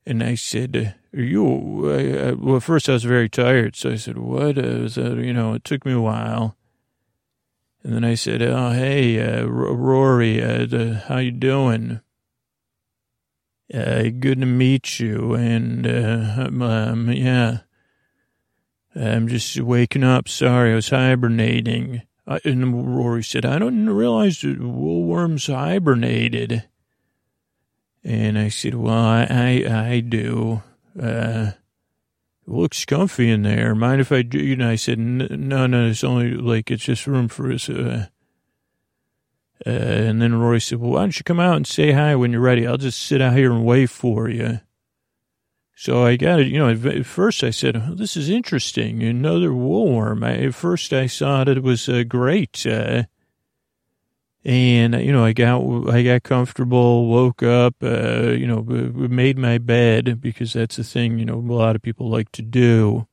[0.05, 3.75] And I said, Are you, I, I, well, first I was very tired.
[3.75, 5.17] So I said, What that?
[5.17, 6.55] You know, it took me a while.
[7.83, 12.01] And then I said, Oh, hey, uh, Rory, uh, the, how you doing?
[13.73, 15.35] Uh, good to meet you.
[15.35, 17.59] And, uh, um, yeah,
[18.95, 20.27] I'm just waking up.
[20.27, 22.01] Sorry, I was hibernating.
[22.25, 26.63] Uh, and Rory said, I don't realize woolworms hibernated.
[28.03, 30.63] And I said, well, I, I, do.
[30.99, 31.51] Uh,
[32.45, 33.75] looks comfy in there.
[33.75, 34.39] Mind if I do?
[34.39, 37.69] You know, I said, no, no, it's only like, it's just room for us.
[37.69, 38.07] Uh,
[39.65, 42.31] uh, and then Roy said, well, why don't you come out and say hi when
[42.31, 42.65] you're ready?
[42.65, 44.62] I'll just sit out here and wait for you.
[45.75, 49.01] So I got it, you know, at first I said, oh, this is interesting.
[49.01, 50.25] Another woolworm.
[50.25, 52.65] I, at first I thought it was uh, great.
[52.65, 53.03] Uh,
[54.45, 59.58] and you know, I got I got comfortable, woke up, uh, you know, made my
[59.58, 63.08] bed because that's the thing you know a lot of people like to do.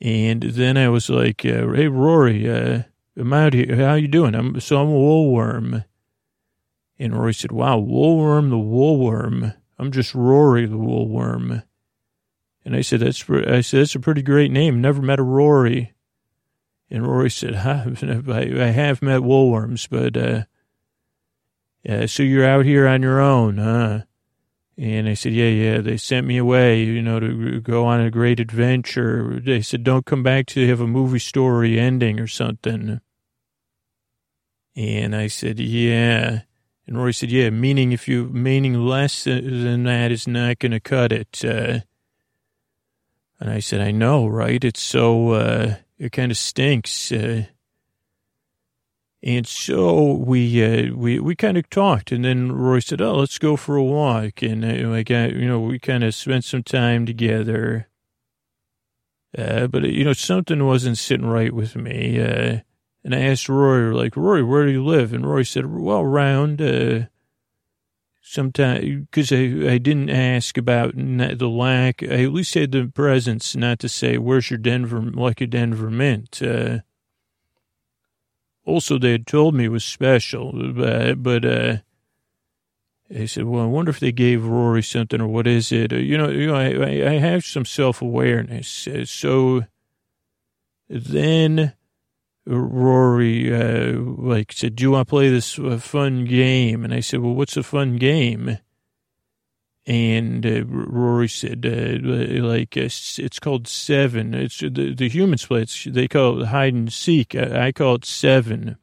[0.00, 2.82] And then I was like, uh, "Hey, Rory, uh,
[3.16, 3.76] I'm out here.
[3.76, 5.84] How you doing?" I'm so I'm a woolworm.
[6.98, 9.54] And Rory said, "Wow, woolworm, the woolworm.
[9.78, 11.62] I'm just Rory, the woolworm."
[12.64, 14.80] And I said, "That's I said that's a pretty great name.
[14.80, 15.94] Never met a Rory."
[16.90, 20.44] And Rory said, huh, I have met woolworms, but, uh,
[21.82, 24.00] yeah, so you're out here on your own, huh?
[24.76, 28.12] And I said, yeah, yeah, they sent me away, you know, to go on a
[28.12, 29.40] great adventure.
[29.40, 33.00] They said, don't come back till you have a movie story ending or something.
[34.76, 36.42] And I said, yeah.
[36.86, 40.80] And Rory said, yeah, meaning if you, meaning less than that is not going to
[40.80, 41.44] cut it.
[41.44, 41.80] Uh,
[43.40, 44.62] and I said, I know, right?
[44.62, 47.12] It's so, uh, it kind of stinks.
[47.12, 47.46] Uh,
[49.22, 53.38] and so we uh, we we kind of talked, and then Roy said, "Oh, let's
[53.38, 56.62] go for a walk." And uh, I got you know we kind of spent some
[56.62, 57.88] time together.
[59.36, 62.60] Uh, but you know something wasn't sitting right with me, uh,
[63.04, 66.60] and I asked Roy, like, "Roy, where do you live?" And Roy said, "Well, around."
[68.30, 72.02] Sometimes because I, I didn't ask about the lack.
[72.02, 75.90] I at least had the presence, not to say where's your Denver like a Denver
[75.90, 76.42] mint.
[76.42, 76.80] Uh,
[78.66, 81.76] also, they had told me it was special, but, but uh,
[83.08, 85.96] they said, "Well, I wonder if they gave Rory something, or what is it?" Uh,
[85.96, 89.64] you know, you know, I, I have some self awareness, uh, so
[90.90, 91.72] then
[92.48, 96.84] Rory, uh, like said, do you want to play this uh, fun game?
[96.84, 98.58] And I said, well, what's a fun game?
[99.86, 104.34] And uh, Rory said, uh, like, uh, it's called Seven.
[104.34, 105.66] It's the, the humans play.
[105.86, 107.34] They call it hide and seek.
[107.34, 108.76] I, I, call it Seven.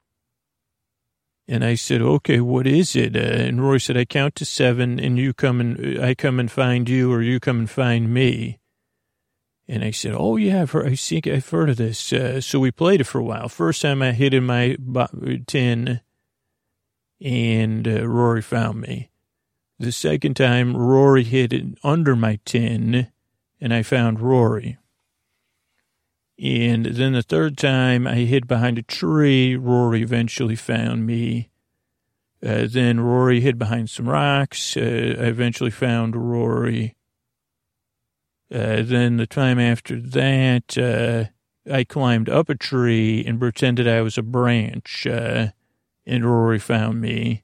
[1.48, 3.16] And I said, okay, what is it?
[3.16, 6.52] Uh, and Rory said, I count to seven and you come and I come and
[6.52, 8.60] find you or you come and find me.
[9.68, 12.60] And I said, "Oh yeah, I've heard, I think I've heard of this." Uh, so
[12.60, 13.50] we played it for a while.
[13.50, 14.78] First time I hid in my
[15.48, 16.02] tin,
[17.20, 19.10] and uh, Rory found me.
[19.80, 23.08] The second time, Rory hid under my tin,
[23.60, 24.78] and I found Rory.
[26.38, 29.56] And then the third time, I hid behind a tree.
[29.56, 31.50] Rory eventually found me.
[32.46, 34.78] Uh, then Rory hid behind some rocks.
[34.78, 36.95] Uh, I eventually found Rory.
[38.56, 41.26] Uh, then the time after that, uh,
[41.70, 45.48] I climbed up a tree and pretended I was a branch, uh,
[46.06, 47.44] and Rory found me.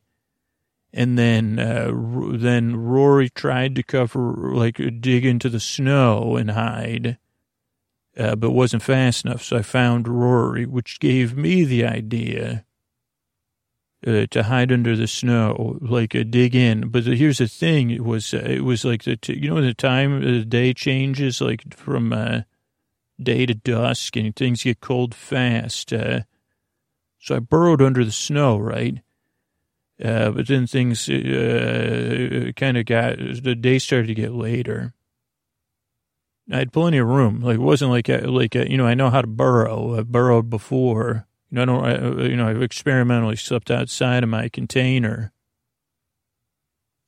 [0.94, 1.92] And then, uh,
[2.34, 7.18] then Rory tried to cover, like, dig into the snow and hide,
[8.18, 9.44] uh, but wasn't fast enough.
[9.44, 12.64] So I found Rory, which gave me the idea
[14.06, 16.90] uh, to hide under the snow, like uh, dig in.
[16.90, 19.74] But here's the thing: it was uh, it was like the t- you know the
[19.74, 22.42] time the day changes, like from uh,
[23.22, 25.94] day to dusk, and things get cold fast.
[25.94, 26.22] Uh,
[27.20, 29.02] so I burrowed under the snow, right?
[30.04, 34.96] Uh, but then things uh, kind of got the day started to get later.
[36.52, 37.42] I had plenty of room.
[37.42, 40.00] Like it wasn't like like you know I know how to burrow.
[40.00, 41.28] I burrowed before.
[41.52, 42.20] You know I don't.
[42.20, 45.34] I, you know I've experimentally slept outside of my container.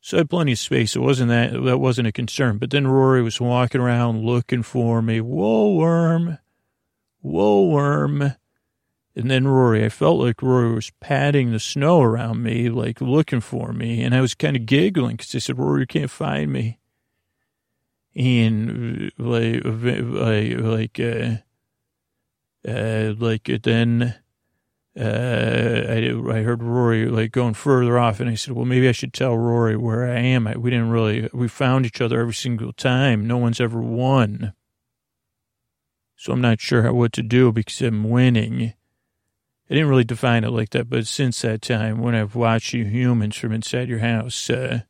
[0.02, 0.98] So I had plenty of space.
[0.98, 2.58] It wasn't that that wasn't a concern.
[2.58, 5.22] But then Rory was walking around looking for me.
[5.22, 6.40] Whoa, worm.
[7.22, 8.34] Whoa, worm.
[9.16, 13.42] And then Rory, I felt like Rory was patting the snow around me, like looking
[13.42, 14.02] for me.
[14.02, 16.80] And I was kind of giggling because I said, Rory, you can't find me.
[18.16, 21.38] And like, like, like, uh,
[22.68, 24.14] uh, like then, uh,
[24.96, 29.14] I, I heard Rory like going further off and I said, well, maybe I should
[29.14, 30.48] tell Rory where I am.
[30.48, 33.26] I, we didn't really, we found each other every single time.
[33.26, 34.54] No one's ever won.
[36.16, 38.74] So I'm not sure how, what to do because I'm winning.
[39.70, 42.86] I didn't really define it like that, but since that time, when I've watched you
[42.86, 44.82] humans from inside your house, uh,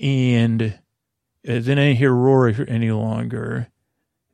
[0.00, 0.72] and uh,
[1.44, 3.68] then I didn't hear Rory any longer.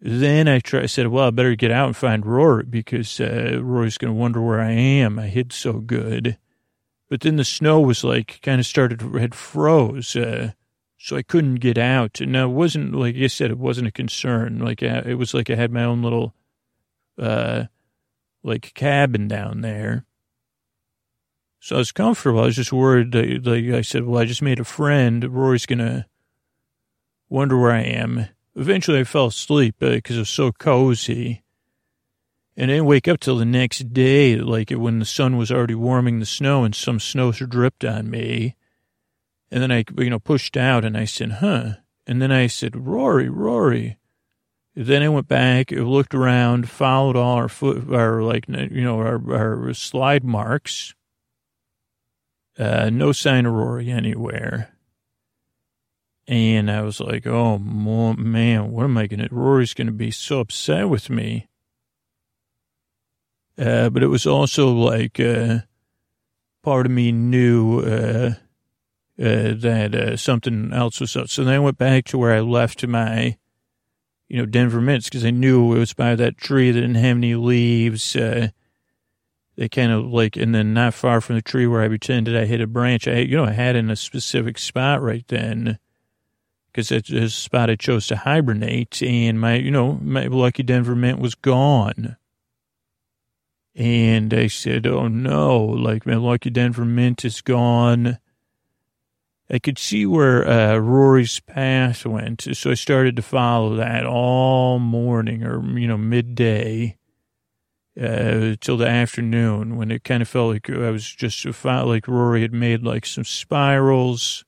[0.01, 3.59] Then I try, I said, well, I better get out and find Rory because uh,
[3.61, 5.19] Rory's going to wonder where I am.
[5.19, 6.39] I hid so good.
[7.09, 10.15] But then the snow was like kind of started, had froze.
[10.15, 10.53] Uh,
[10.99, 12.21] so I couldn't get out.
[12.21, 14.59] And it wasn't, like I said, it wasn't a concern.
[14.61, 16.33] Like I, it was like I had my own little,
[17.19, 17.65] uh,
[18.45, 20.05] like cabin down there.
[21.61, 22.41] So I was comfortable.
[22.41, 23.11] I was just worried.
[23.13, 25.25] That, like I said, well, I just made a friend.
[25.25, 26.07] Rory's going to
[27.29, 28.27] wonder where I am.
[28.59, 31.45] Eventually I fell asleep because uh, it was so cozy.
[32.57, 35.77] And I didn't wake up till the next day, like when the sun was already
[35.77, 38.57] warming the snow and some snow dripped on me.
[39.53, 41.75] And then I, you know, pushed out and I said, huh.
[42.05, 43.99] And then I said, Rory, Rory.
[44.75, 49.21] Then I went back, looked around, followed all our foot, our like, you know, our,
[49.33, 50.95] our slide marks.
[52.59, 54.75] Uh, no sign of Rory anywhere.
[56.29, 60.11] And I was like, oh, man, what am I going to, Rory's going to be
[60.11, 61.49] so upset with me.
[63.59, 65.61] Uh, but it was also like, uh,
[66.63, 68.35] part of me knew, uh,
[69.19, 71.31] uh that, uh, something else was up.
[71.31, 73.39] So then I went back to where I left my,
[74.29, 77.17] you know, Denver mints because I knew it was by that tree that didn't have
[77.17, 78.15] any leaves.
[78.15, 78.49] Uh,
[79.57, 82.45] they kind of like, and then not far from the tree where I pretended I
[82.45, 83.09] hit a branch.
[83.09, 85.79] I, you know, I had in a specific spot right then
[86.79, 90.95] because it's a spot I chose to hibernate and my, you know, my lucky Denver
[90.95, 92.17] mint was gone.
[93.75, 98.21] And I said, oh no, like my lucky Denver mint is gone.
[99.51, 104.79] I could see where uh, Rory's path went, so I started to follow that all
[104.79, 106.97] morning or you know midday
[108.01, 112.43] uh, till the afternoon when it kind of felt like I was just like Rory
[112.43, 114.45] had made like some spirals.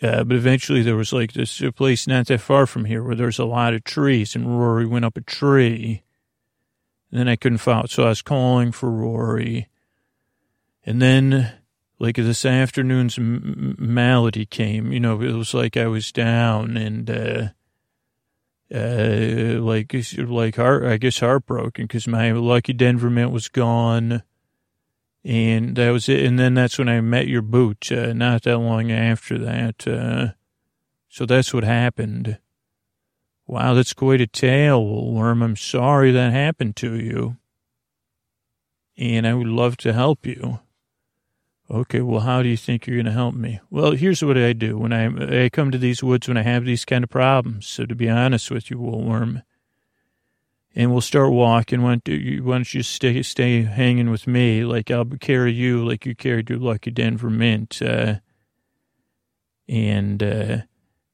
[0.00, 3.38] Uh, but eventually there was like this place not that far from here where there's
[3.40, 6.02] a lot of trees and Rory went up a tree.
[7.10, 9.68] And then I couldn't follow, so I was calling for Rory.
[10.84, 11.52] And then
[11.98, 17.10] like this afternoon's m- malady came, you know, it was like I was down and,
[17.10, 17.48] uh,
[18.72, 24.22] uh, like, like heart, I guess heartbroken because my lucky Denver mint was gone.
[25.28, 26.24] And that was it.
[26.24, 29.86] And then that's when I met your boot, uh, not that long after that.
[29.86, 30.28] Uh,
[31.10, 32.38] so that's what happened.
[33.46, 35.42] Wow, that's quite a tale, Worm.
[35.42, 37.36] I'm sorry that happened to you.
[38.96, 40.60] And I would love to help you.
[41.70, 43.60] Okay, well, how do you think you're going to help me?
[43.68, 46.64] Well, here's what I do when I, I come to these woods when I have
[46.64, 47.66] these kind of problems.
[47.66, 49.42] So to be honest with you, Woolworm,
[50.78, 51.82] and we'll start walking.
[51.82, 54.64] Why don't you, why don't you stay stay hanging with me?
[54.64, 58.20] Like I'll carry you like you carried your lucky Denver mint, uh,
[59.68, 60.58] and uh,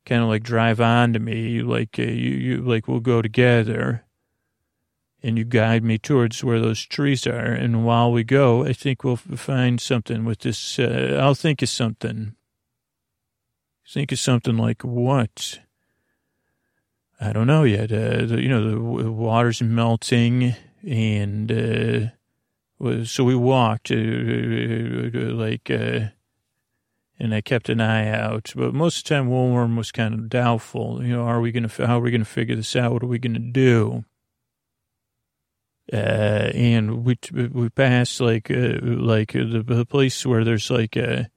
[0.05, 1.63] kind of like drive on to me.
[1.63, 4.05] Like uh, you, you like we'll go together
[5.23, 7.53] and you guide me towards where those trees are.
[7.53, 10.79] And while we go, I think we'll find something with this.
[10.79, 12.35] Uh, I'll think of something.
[13.89, 15.61] Think of something like what?
[17.21, 17.93] I don't know yet.
[17.93, 20.55] Uh, the, you know, the water's melting,
[20.87, 26.09] and uh, so we walked, uh, like, uh,
[27.19, 28.53] and I kept an eye out.
[28.57, 31.03] But most of the time, Woolworm was kind of doubtful.
[31.03, 31.69] You know, are we gonna?
[31.69, 32.93] How are we gonna figure this out?
[32.93, 34.05] What are we gonna do?
[35.93, 41.31] Uh, and we we passed like uh, like the, the place where there's like a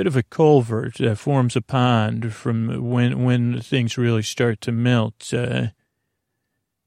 [0.00, 4.72] bit of a culvert that forms a pond from when when things really start to
[4.72, 5.30] melt.
[5.30, 5.66] Uh,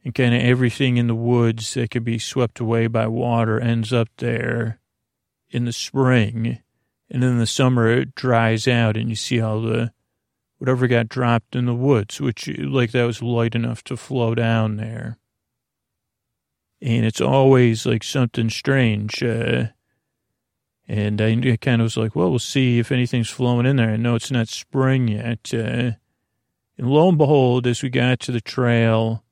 [0.03, 3.93] and kind of everything in the woods that could be swept away by water ends
[3.93, 4.79] up there
[5.51, 6.57] in the spring.
[7.07, 9.93] And then in the summer it dries out and you see all the
[10.57, 14.77] whatever got dropped in the woods, which like that was light enough to flow down
[14.77, 15.19] there
[16.81, 19.21] and it's always like something strange.
[19.21, 19.67] Uh,
[20.87, 23.91] and I kind of was like, well, we'll see if anything's flowing in there.
[23.91, 25.51] I know it's not spring yet.
[25.53, 25.93] Uh,
[26.77, 29.23] and lo and behold, as we got to the trail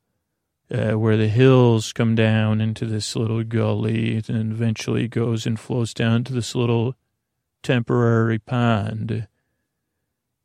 [0.72, 5.93] uh, where the hills come down into this little gully and eventually goes and flows
[5.93, 6.95] down to this little
[7.64, 9.28] temporary pond,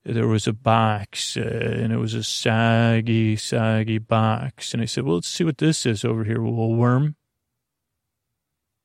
[0.05, 4.73] there was a box, uh, and it was a saggy, saggy box.
[4.73, 7.16] And I said, well, let's see what this is over here, woolworm.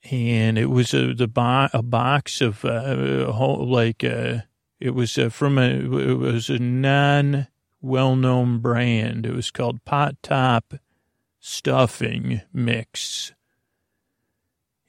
[0.10, 4.40] And it was a, the bo- a box of, uh, like, uh,
[4.80, 7.48] it was uh, from a, it was a non
[7.82, 9.26] well-known brand.
[9.26, 10.74] It was called Pot Top
[11.40, 13.34] Stuffing Mix.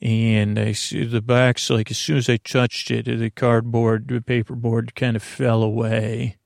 [0.00, 4.20] And I see the box, like as soon as I touched it, the cardboard, the
[4.20, 6.38] paperboard kind of fell away.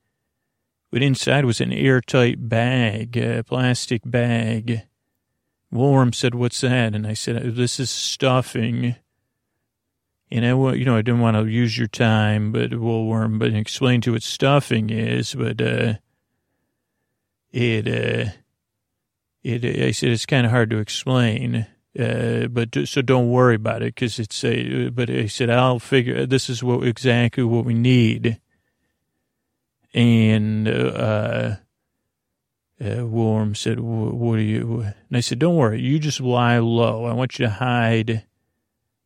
[0.91, 4.83] But inside was an airtight bag, a plastic bag.
[5.73, 6.95] Woolworm said, what's that?
[6.95, 8.95] And I said, this is stuffing.
[10.31, 14.01] And I, you know, I didn't want to use your time, but Woolworm, but explain
[14.01, 15.93] to what stuffing is, but, uh,
[17.51, 18.31] it, uh,
[19.43, 21.67] it, I said, it's kind of hard to explain.
[21.97, 26.25] Uh, but so don't worry about it because it's a, but I said, I'll figure
[26.25, 28.39] this is what exactly what we need.
[29.93, 31.55] And, uh,
[32.83, 37.05] uh, Warm said, what do you, and I said, don't worry, you just lie low.
[37.05, 38.25] I want you to hide,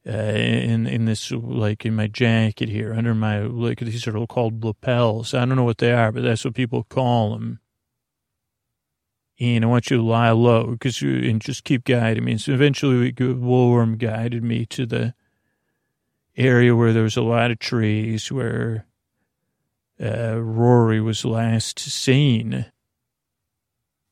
[0.05, 4.63] uh, in, in this, like in my jacket here under my, like these are called
[4.63, 5.33] lapels.
[5.33, 7.59] I don't know what they are, but that's what people call them
[9.41, 12.33] and I want you to lie low because you and just keep guiding me.
[12.33, 15.15] And so eventually, Woolworm guided me to the
[16.37, 18.85] area where there was a lot of trees where
[19.99, 22.70] uh, Rory was last seen.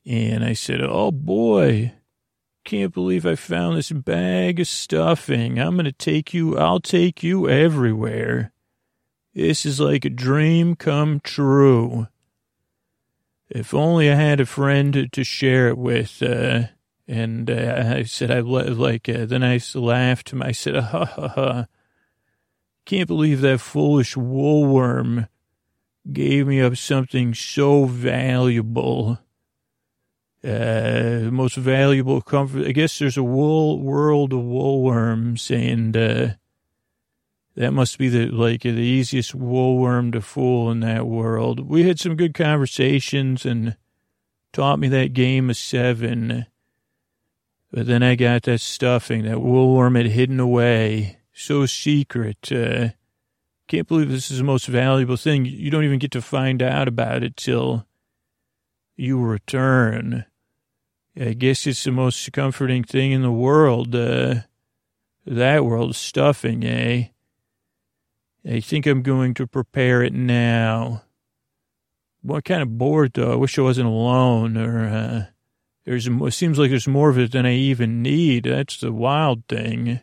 [0.06, 1.92] And I said, "Oh boy,
[2.64, 5.58] can't believe I found this bag of stuffing.
[5.58, 6.58] I'm gonna take you.
[6.58, 8.52] I'll take you everywhere.
[9.34, 12.08] This is like a dream come true."
[13.50, 16.22] if only I had a friend to, to share it with.
[16.22, 16.68] Uh,
[17.08, 20.32] and uh, I said, I like, uh, then I laughed.
[20.40, 21.66] I said, ha ha ha.
[22.86, 25.28] Can't believe that foolish woolworm
[26.10, 29.18] gave me up something so valuable.
[30.42, 32.66] Uh, most valuable comfort.
[32.66, 36.34] I guess there's a wool world of woolworms and, uh,
[37.56, 41.68] that must be the like the easiest woolworm to fool in that world.
[41.68, 43.76] We had some good conversations and
[44.52, 46.46] taught me that game of seven.
[47.70, 52.50] But then I got that stuffing that woolworm had hidden away, so secret.
[52.50, 52.90] Uh,
[53.68, 55.44] can't believe this is the most valuable thing.
[55.44, 57.86] You don't even get to find out about it till
[58.96, 60.24] you return.
[61.18, 63.94] I guess it's the most comforting thing in the world.
[63.94, 64.42] Uh,
[65.26, 67.08] that world stuffing, eh?
[68.48, 71.02] I think I'm going to prepare it now.
[72.22, 73.32] What kind of bored though?
[73.32, 74.56] I wish I wasn't alone.
[74.56, 75.24] Or uh,
[75.84, 78.44] there's it seems like there's more of it than I even need.
[78.44, 80.00] That's the wild thing.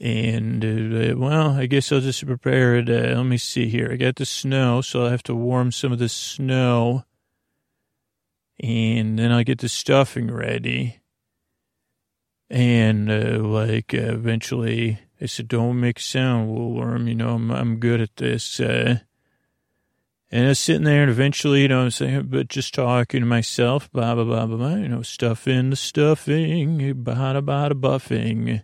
[0.00, 2.88] And uh, well, I guess I'll just prepare it.
[2.88, 3.90] Uh, let me see here.
[3.92, 7.04] I got the snow, so I'll have to warm some of the snow,
[8.62, 11.00] and then I'll get the stuffing ready.
[12.48, 17.08] And uh, like uh, eventually I said, don't make sound, Woolworm.
[17.08, 18.58] You know, I'm, I'm good at this.
[18.58, 18.98] Uh,
[20.30, 23.26] and I was sitting there and eventually, you know, I'm saying, but just talking to
[23.26, 28.62] myself, blah, blah, blah, blah, blah, you know, stuff in the stuffing, bada, bada, buffing.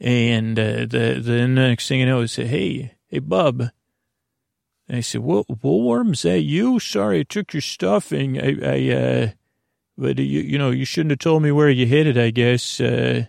[0.00, 3.70] And uh, the, the next thing I know, I said, hey, hey, bub.
[4.88, 6.80] And I said, well, Woolworm, is that you?
[6.80, 8.40] Sorry, I took your stuffing.
[8.40, 9.30] I, I, uh,
[9.98, 12.80] but you, you know, you shouldn't have told me where you hid it, I guess.
[12.80, 13.26] Uh,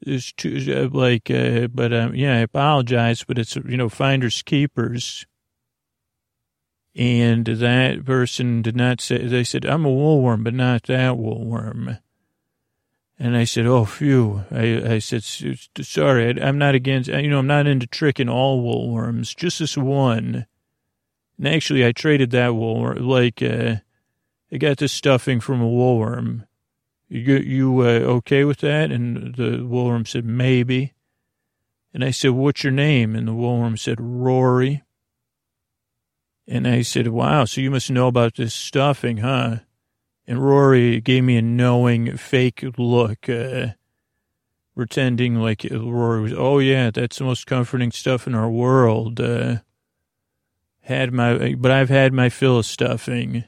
[0.00, 4.42] it's too, uh, like, uh, but, um, yeah, I apologize, but it's, you know, finders
[4.42, 5.26] keepers.
[6.94, 11.98] And that person did not say, they said, I'm a woolworm, but not that woolworm.
[13.18, 14.44] And I said, oh, phew.
[14.50, 15.24] I, I said,
[15.80, 19.76] sorry, I, am not against, you know, I'm not into tricking all woolworms, just this
[19.76, 20.46] one.
[21.38, 23.76] And actually, I traded that woolworm, like, uh,
[24.52, 26.46] I got this stuffing from a woolworm.
[27.08, 28.90] You, you uh, okay with that?
[28.90, 30.94] And the woolworm said, maybe.
[31.92, 33.14] And I said, what's your name?
[33.14, 34.82] And the woolworm said, Rory.
[36.48, 39.56] And I said, wow, so you must know about this stuffing, huh?
[40.26, 43.68] And Rory gave me a knowing, fake look, uh,
[44.74, 49.20] pretending like Rory was, oh yeah, that's the most comforting stuff in our world.
[49.20, 49.56] Uh,
[50.86, 53.42] had my, but I've had my fill of stuffing.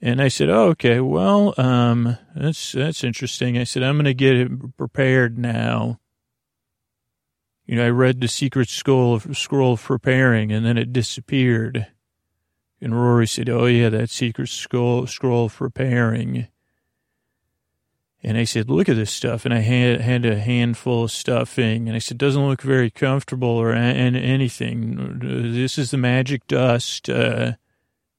[0.00, 3.56] And I said, oh, okay, well, um, that's, that's interesting.
[3.56, 6.00] I said, I'm going to get it prepared now.
[7.66, 11.86] You know, I read the secret scroll of, scroll of preparing and then it disappeared.
[12.80, 16.48] And Rory said, oh yeah, that secret scroll, scroll of preparing.
[18.22, 19.44] And I said, look at this stuff.
[19.44, 21.86] And I had, had a handful of stuffing.
[21.86, 25.20] And I said, doesn't look very comfortable or and anything.
[25.54, 27.08] This is the magic dust.
[27.08, 27.52] Uh,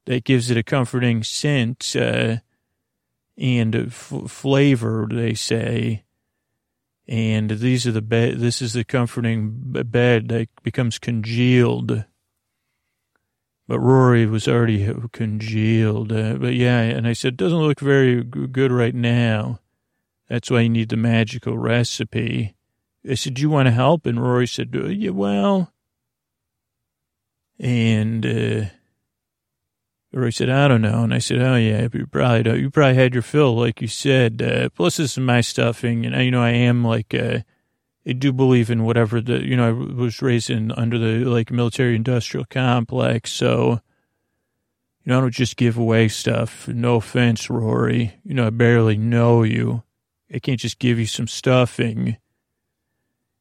[0.10, 2.38] that gives it a comforting scent uh,
[3.38, 6.04] and f- flavor, they say.
[7.08, 8.40] And these are the bed.
[8.40, 12.06] This is the comforting bed that becomes congealed.
[13.68, 16.12] But Rory was already congealed.
[16.12, 19.60] Uh, but yeah, and I said, doesn't look very good right now.
[20.30, 22.56] That's why you need the magical recipe.
[23.10, 24.06] I said, do you want to help?
[24.06, 25.74] And Rory said, yeah, well.
[27.60, 28.66] And uh,
[30.14, 31.04] Roy said, I don't know.
[31.04, 32.60] And I said, oh, yeah, you probably don't.
[32.60, 34.42] You probably had your fill, like you said.
[34.42, 36.06] Uh, plus, this is my stuffing.
[36.06, 37.40] And, you know, I am like, uh,
[38.08, 41.52] I do believe in whatever the, you know, I was raised in under the, like,
[41.52, 43.32] military industrial complex.
[43.32, 43.82] So,
[45.04, 46.68] you know, I don't just give away stuff.
[46.68, 48.20] No offense, Rory.
[48.24, 49.84] You know, I barely know you.
[50.34, 52.18] I can't just give you some stuffing.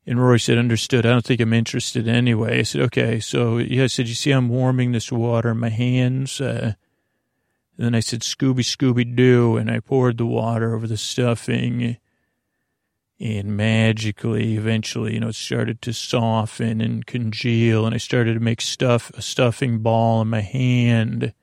[0.07, 1.05] And Rory said, understood.
[1.05, 2.61] I don't think I'm interested anyway.
[2.61, 3.20] I said, okay.
[3.20, 6.41] So yeah, I said, you see, I'm warming this water in my hands.
[6.41, 6.74] Uh,
[7.76, 9.59] then I said, Scooby, Scooby Doo.
[9.59, 11.99] And I poured the water over the stuffing.
[13.20, 17.84] And magically, eventually, you know, it started to soften and congeal.
[17.84, 21.34] And I started to make stuff, a stuffing ball in my hand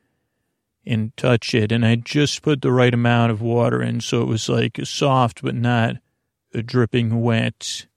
[0.85, 1.71] and touch it.
[1.71, 4.01] And I just put the right amount of water in.
[4.01, 5.95] So it was like soft, but not
[6.65, 7.87] dripping wet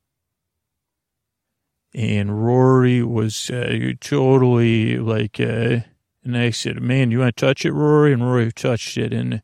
[1.95, 5.81] and Rory was uh, totally like, uh,
[6.23, 8.13] and I said, man, you want to touch it, Rory?
[8.13, 9.43] And Rory touched it and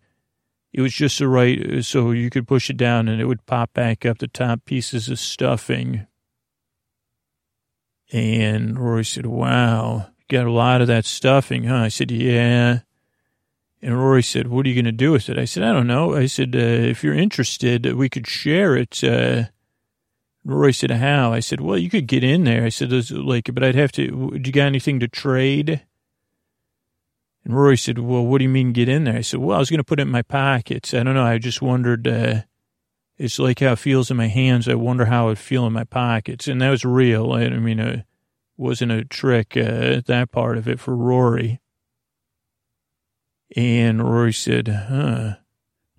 [0.72, 3.72] it was just the right, so you could push it down and it would pop
[3.72, 6.06] back up the top pieces of stuffing.
[8.12, 11.76] And Rory said, wow, got a lot of that stuffing, huh?
[11.76, 12.80] I said, yeah.
[13.84, 15.38] And Rory said, what are you going to do with it?
[15.38, 16.14] I said, I don't know.
[16.14, 19.04] I said, uh, if you're interested, we could share it.
[19.04, 19.44] Uh,
[20.42, 21.34] Roy said, how?
[21.34, 22.64] I said, well, you could get in there.
[22.64, 25.82] I said, like, but I'd have to, do you got anything to trade?
[27.44, 29.18] And Rory said, well, what do you mean get in there?
[29.18, 30.94] I said, well, I was going to put it in my pockets.
[30.94, 31.22] I don't know.
[31.22, 32.40] I just wondered, uh,
[33.18, 34.66] it's like how it feels in my hands.
[34.66, 36.48] I wonder how it feel in my pockets.
[36.48, 37.32] And that was real.
[37.32, 38.06] I, I mean, it
[38.56, 41.60] wasn't a trick, uh, that part of it for Rory.
[43.56, 45.34] And Rory said, huh.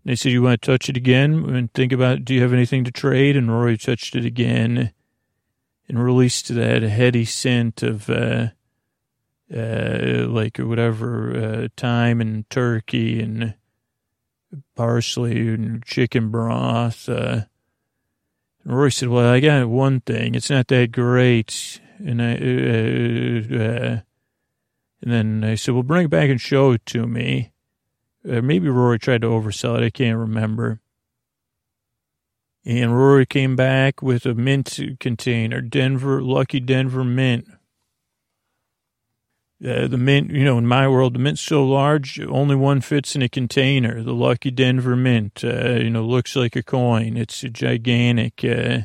[0.03, 2.83] They said, you want to touch it again and think about, do you have anything
[2.83, 3.35] to trade?
[3.35, 4.91] And Rory touched it again
[5.87, 8.49] and released that heady scent of, uh,
[9.55, 13.55] uh, like whatever, uh, thyme and turkey and
[14.75, 17.09] parsley and chicken broth.
[17.09, 17.45] Uh,
[18.63, 20.35] and Rory said, well, I got one thing.
[20.35, 21.79] It's not that great.
[21.97, 24.01] And I, uh, uh,
[25.01, 27.51] and then I said, well, bring it back and show it to me.
[28.27, 29.85] Uh, maybe Rory tried to oversell it.
[29.85, 30.81] I can't remember.
[32.65, 37.47] And Rory came back with a mint container, Denver, lucky Denver mint.
[39.63, 43.15] Uh, the mint, you know, in my world, the mint's so large, only one fits
[43.15, 44.01] in a container.
[44.01, 47.15] The lucky Denver mint, uh, you know, looks like a coin.
[47.15, 48.43] It's gigantic.
[48.43, 48.81] Uh,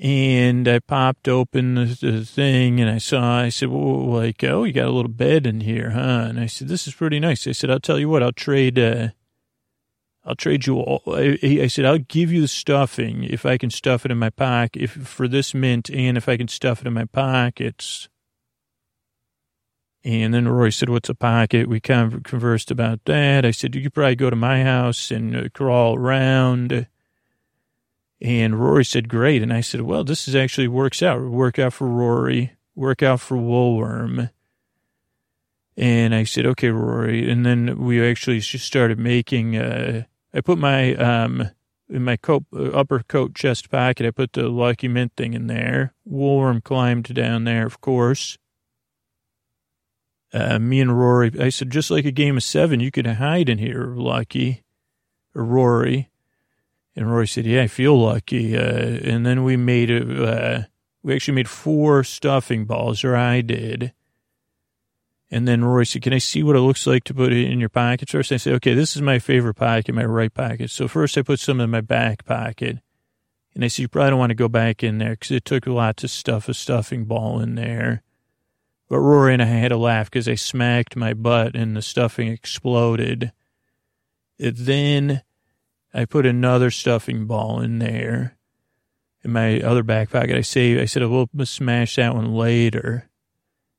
[0.00, 4.64] and I popped open the, the, thing and I saw, I said, well, like, oh,
[4.64, 6.24] you got a little bed in here, huh?
[6.26, 7.46] And I said, this is pretty nice.
[7.46, 9.08] I said, I'll tell you what, I'll trade, uh,
[10.24, 11.02] I'll trade you all.
[11.06, 14.30] I, I, said, I'll give you the stuffing if I can stuff it in my
[14.30, 18.08] pocket, if for this mint and if I can stuff it in my pockets.
[20.02, 21.68] And then Roy said, what's a pocket?
[21.68, 23.44] We con- conversed about that.
[23.44, 26.86] I said, you could probably go to my house and uh, crawl around.
[28.20, 29.42] And Rory said, great.
[29.42, 31.22] And I said, well, this is actually works out.
[31.22, 34.30] Work out for Rory, work out for Woolworm.
[35.76, 37.30] And I said, okay, Rory.
[37.30, 40.02] And then we actually just started making, uh,
[40.34, 41.48] I put my, um,
[41.88, 45.46] in my coat, uh, upper coat chest pocket, I put the Lucky Mint thing in
[45.46, 45.94] there.
[46.06, 48.36] Woolworm climbed down there, of course.
[50.32, 53.48] Uh, me and Rory, I said, just like a game of seven, you could hide
[53.48, 54.62] in here, Lucky,
[55.34, 56.09] or Rory.
[56.96, 58.56] And Roy said, yeah, I feel lucky.
[58.56, 60.62] Uh, and then we made, a, uh,
[61.02, 63.92] we actually made four stuffing balls, or I did.
[65.30, 67.60] And then Roy said, can I see what it looks like to put it in
[67.60, 68.32] your pocket first?
[68.32, 70.70] I said, okay, this is my favorite pocket, my right pocket.
[70.70, 72.78] So first I put some in my back pocket.
[73.54, 75.66] And I said, you probably don't want to go back in there because it took
[75.66, 78.02] a lot to stuff a stuffing ball in there.
[78.88, 82.26] But Rory and I had a laugh because I smacked my butt and the stuffing
[82.26, 83.32] exploded.
[84.40, 85.22] And then
[85.92, 88.36] I put another stuffing ball in there
[89.22, 90.36] in my other back pocket.
[90.36, 93.08] I say, I said, we'll smash that one later.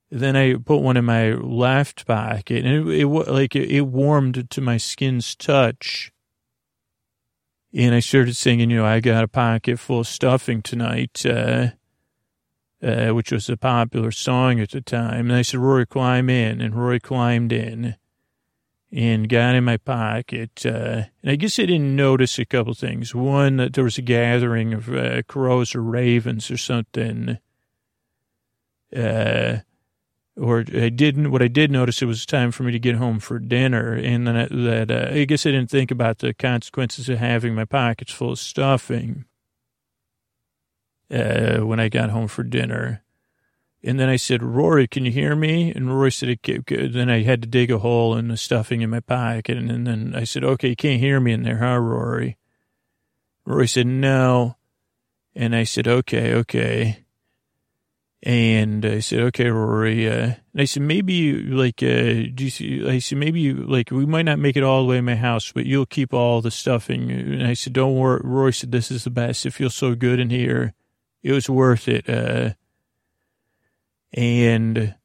[0.10, 4.50] Then I put one in my left pocket, and it, it like it, it warmed
[4.50, 6.12] to my skin's touch.
[7.74, 11.68] And I started singing, you know, I got a pocket full of stuffing tonight, uh,
[12.84, 15.30] uh, which was a popular song at the time.
[15.30, 16.60] And I said, Rory, climb in.
[16.60, 17.96] And Rory climbed in
[18.92, 20.66] and got in my pocket.
[20.66, 23.16] Uh, and I guess I didn't notice a couple things.
[23.16, 27.38] One, that there was a gathering of uh, crows or ravens or something.
[28.96, 29.58] Uh,
[30.38, 31.32] or I didn't.
[31.32, 34.26] What I did notice, it was time for me to get home for dinner, and
[34.26, 37.66] then I, that uh, I guess I didn't think about the consequences of having my
[37.66, 39.26] pockets full of stuffing
[41.12, 43.04] uh, when I got home for dinner.
[43.84, 45.72] And then I said, Rory, can you hear me?
[45.72, 49.00] And Rory said, then I had to dig a hole in the stuffing in my
[49.00, 49.58] pocket.
[49.58, 52.38] And, then I said, okay, you can't hear me in there, huh, Rory?
[53.44, 54.58] Rory said, no.
[55.36, 57.06] And I said, okay, okay.
[58.22, 60.08] And I said, okay, Rory.
[60.08, 63.90] Uh, and I said, maybe like, uh, do you see, I said, maybe you, like,
[63.90, 66.40] we might not make it all the way to my house, but you'll keep all
[66.42, 67.10] the stuffing.
[67.10, 68.22] And I said, don't worry.
[68.24, 69.48] Rory said, this is the best.
[69.48, 70.76] It feels so good in here.
[71.24, 72.08] It was worth it.
[72.08, 72.52] Uh,
[74.14, 74.96] and,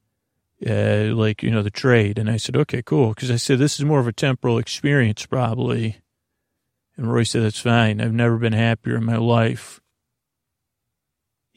[0.67, 2.19] uh, like, you know, the trade.
[2.19, 3.15] And I said, okay, cool.
[3.15, 5.99] Cause I said, this is more of a temporal experience probably.
[6.97, 8.01] And Roy said, that's fine.
[8.01, 9.81] I've never been happier in my life.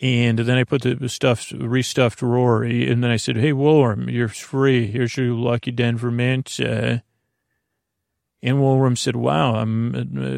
[0.02, 2.90] And then I put the stuffed, restuffed Rory.
[2.90, 4.88] And then I said, Hey, Woolworm, you're free.
[4.88, 6.58] Here's your lucky Denver mint.
[6.60, 7.00] Uh,
[8.42, 9.94] and Woolworm said, Wow, I'm,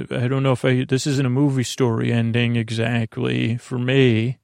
[0.10, 4.40] uh, I don't know if I, this isn't a movie story ending exactly for me,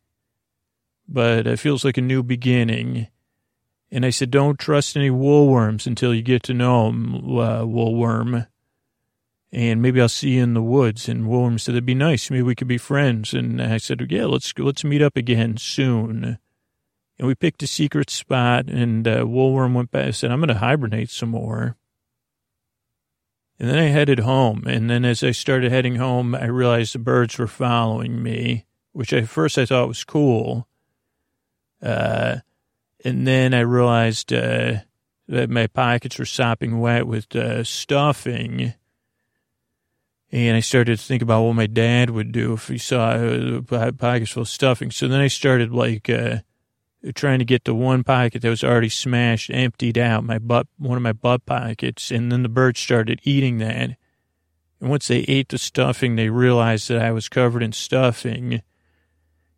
[1.08, 3.08] but it feels like a new beginning.
[3.92, 8.48] And I said, Don't trust any woolworms until you get to know them, uh, Woolworm
[9.52, 11.08] and maybe I'll see you in the woods.
[11.08, 12.30] And William said, that'd be nice.
[12.30, 13.34] Maybe we could be friends.
[13.34, 16.38] And I said, yeah, let's, let's meet up again soon.
[17.18, 20.50] And we picked a secret spot and uh, Woolworm went back and said, I'm going
[20.50, 21.78] to hibernate some more.
[23.60, 24.66] And then I headed home.
[24.68, 29.14] And then as I started heading home, I realized the birds were following me, which
[29.14, 30.68] at first I thought was cool.
[31.82, 32.38] Uh,
[33.04, 34.78] and then I realized uh,
[35.28, 38.74] that my pockets were sopping wet with uh, stuffing
[40.32, 43.62] and I started to think about what my dad would do if he saw a
[43.94, 44.92] pockets full of stuffing.
[44.92, 46.40] So then I started like uh,
[47.16, 50.98] trying to get the one pocket that was already smashed, emptied out, my butt, one
[50.98, 52.12] of my butt pockets.
[52.12, 53.76] And then the birds started eating that.
[53.76, 53.98] And
[54.82, 58.62] once they ate the stuffing, they realized that I was covered in stuffing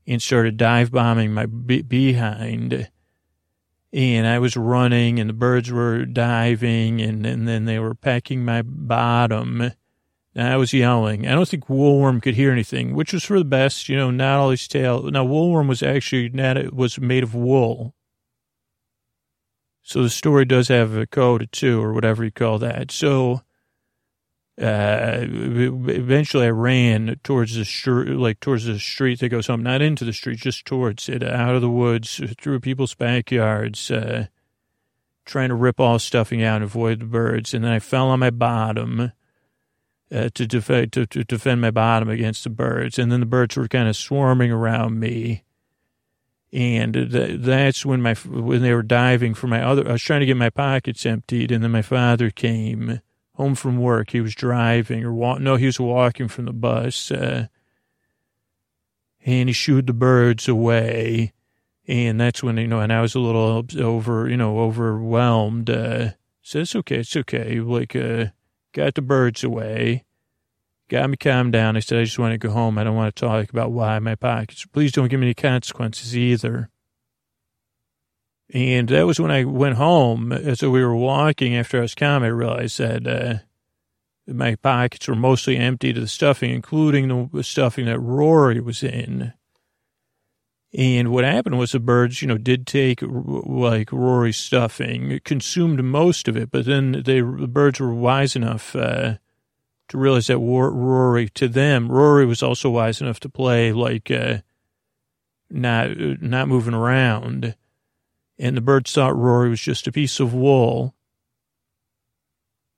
[0.10, 2.90] and started dive bombing my behind.
[3.94, 8.44] And I was running and the birds were diving and, and then they were pecking
[8.44, 9.72] my bottom
[10.36, 11.28] I was yelling.
[11.28, 13.90] I don't think Woolworm could hear anything, which was for the best.
[13.90, 15.04] You know, not all his tail.
[15.04, 17.96] Now, Woolworm was actually not, was made of wool.
[19.82, 22.92] So the story does have a code too, or whatever you call that.
[22.92, 23.42] So,
[24.62, 29.82] uh, eventually I ran towards the street, like towards the street that goes home, not
[29.82, 34.28] into the street, just towards it, out of the woods, through people's backyards, uh,
[35.24, 37.54] trying to rip all stuffing out and avoid the birds.
[37.54, 39.14] And then I fell on my bottom
[40.12, 43.00] uh, to, def- to, to defend my bottom against the birds.
[43.00, 45.44] And then the birds were kind of swarming around me.
[46.52, 49.88] And th- that's when my when they were diving for my other.
[49.88, 53.02] I was trying to get my pockets emptied, and then my father came
[53.40, 54.10] home from work.
[54.10, 55.40] He was driving or walk.
[55.40, 57.48] No, he was walking from the bus, uh,
[59.26, 61.32] and he shooed the birds away.
[61.88, 65.70] And that's when, you know, and I was a little over, you know, overwhelmed.
[65.70, 66.10] Uh,
[66.42, 66.98] so it's okay.
[66.98, 67.62] It's okay.
[67.62, 68.26] Like, uh,
[68.74, 70.04] got the birds away,
[70.90, 71.78] got me calmed down.
[71.78, 72.78] I said, I just want to go home.
[72.78, 74.66] I don't want to talk about why my pockets.
[74.66, 76.70] Please don't give me any consequences either.
[78.52, 80.32] And that was when I went home.
[80.32, 83.40] As we were walking after I was calm, I realized that, uh,
[84.28, 89.34] my pockets were mostly empty to the stuffing, including the stuffing that Rory was in.
[90.78, 96.28] And what happened was the birds, you know, did take like Rory's stuffing, consumed most
[96.28, 99.16] of it, but then they, the birds were wise enough uh,
[99.88, 104.40] to realize that Rory, to them, Rory was also wise enough to play like uh,
[105.50, 107.56] not not moving around,
[108.40, 110.96] and the birds thought Rory was just a piece of wool.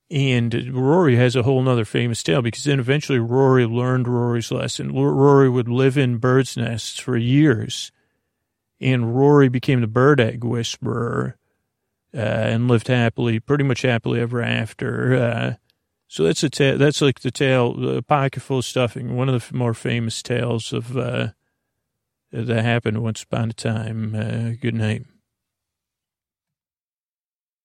[0.09, 4.93] And Rory has a whole nother famous tale because then eventually Rory learned Rory's lesson.
[4.93, 7.91] Rory would live in birds' nests for years.
[8.82, 11.38] And Rory became the bird egg whisperer
[12.14, 15.16] uh, and lived happily, pretty much happily ever after.
[15.16, 15.53] Uh,
[16.07, 19.16] so that's a ta- that's like the tale, a pocket full of stuffing.
[19.16, 21.30] One of the more famous tales of uh,
[22.34, 24.16] that happened once upon a time.
[24.16, 25.05] Uh, good night.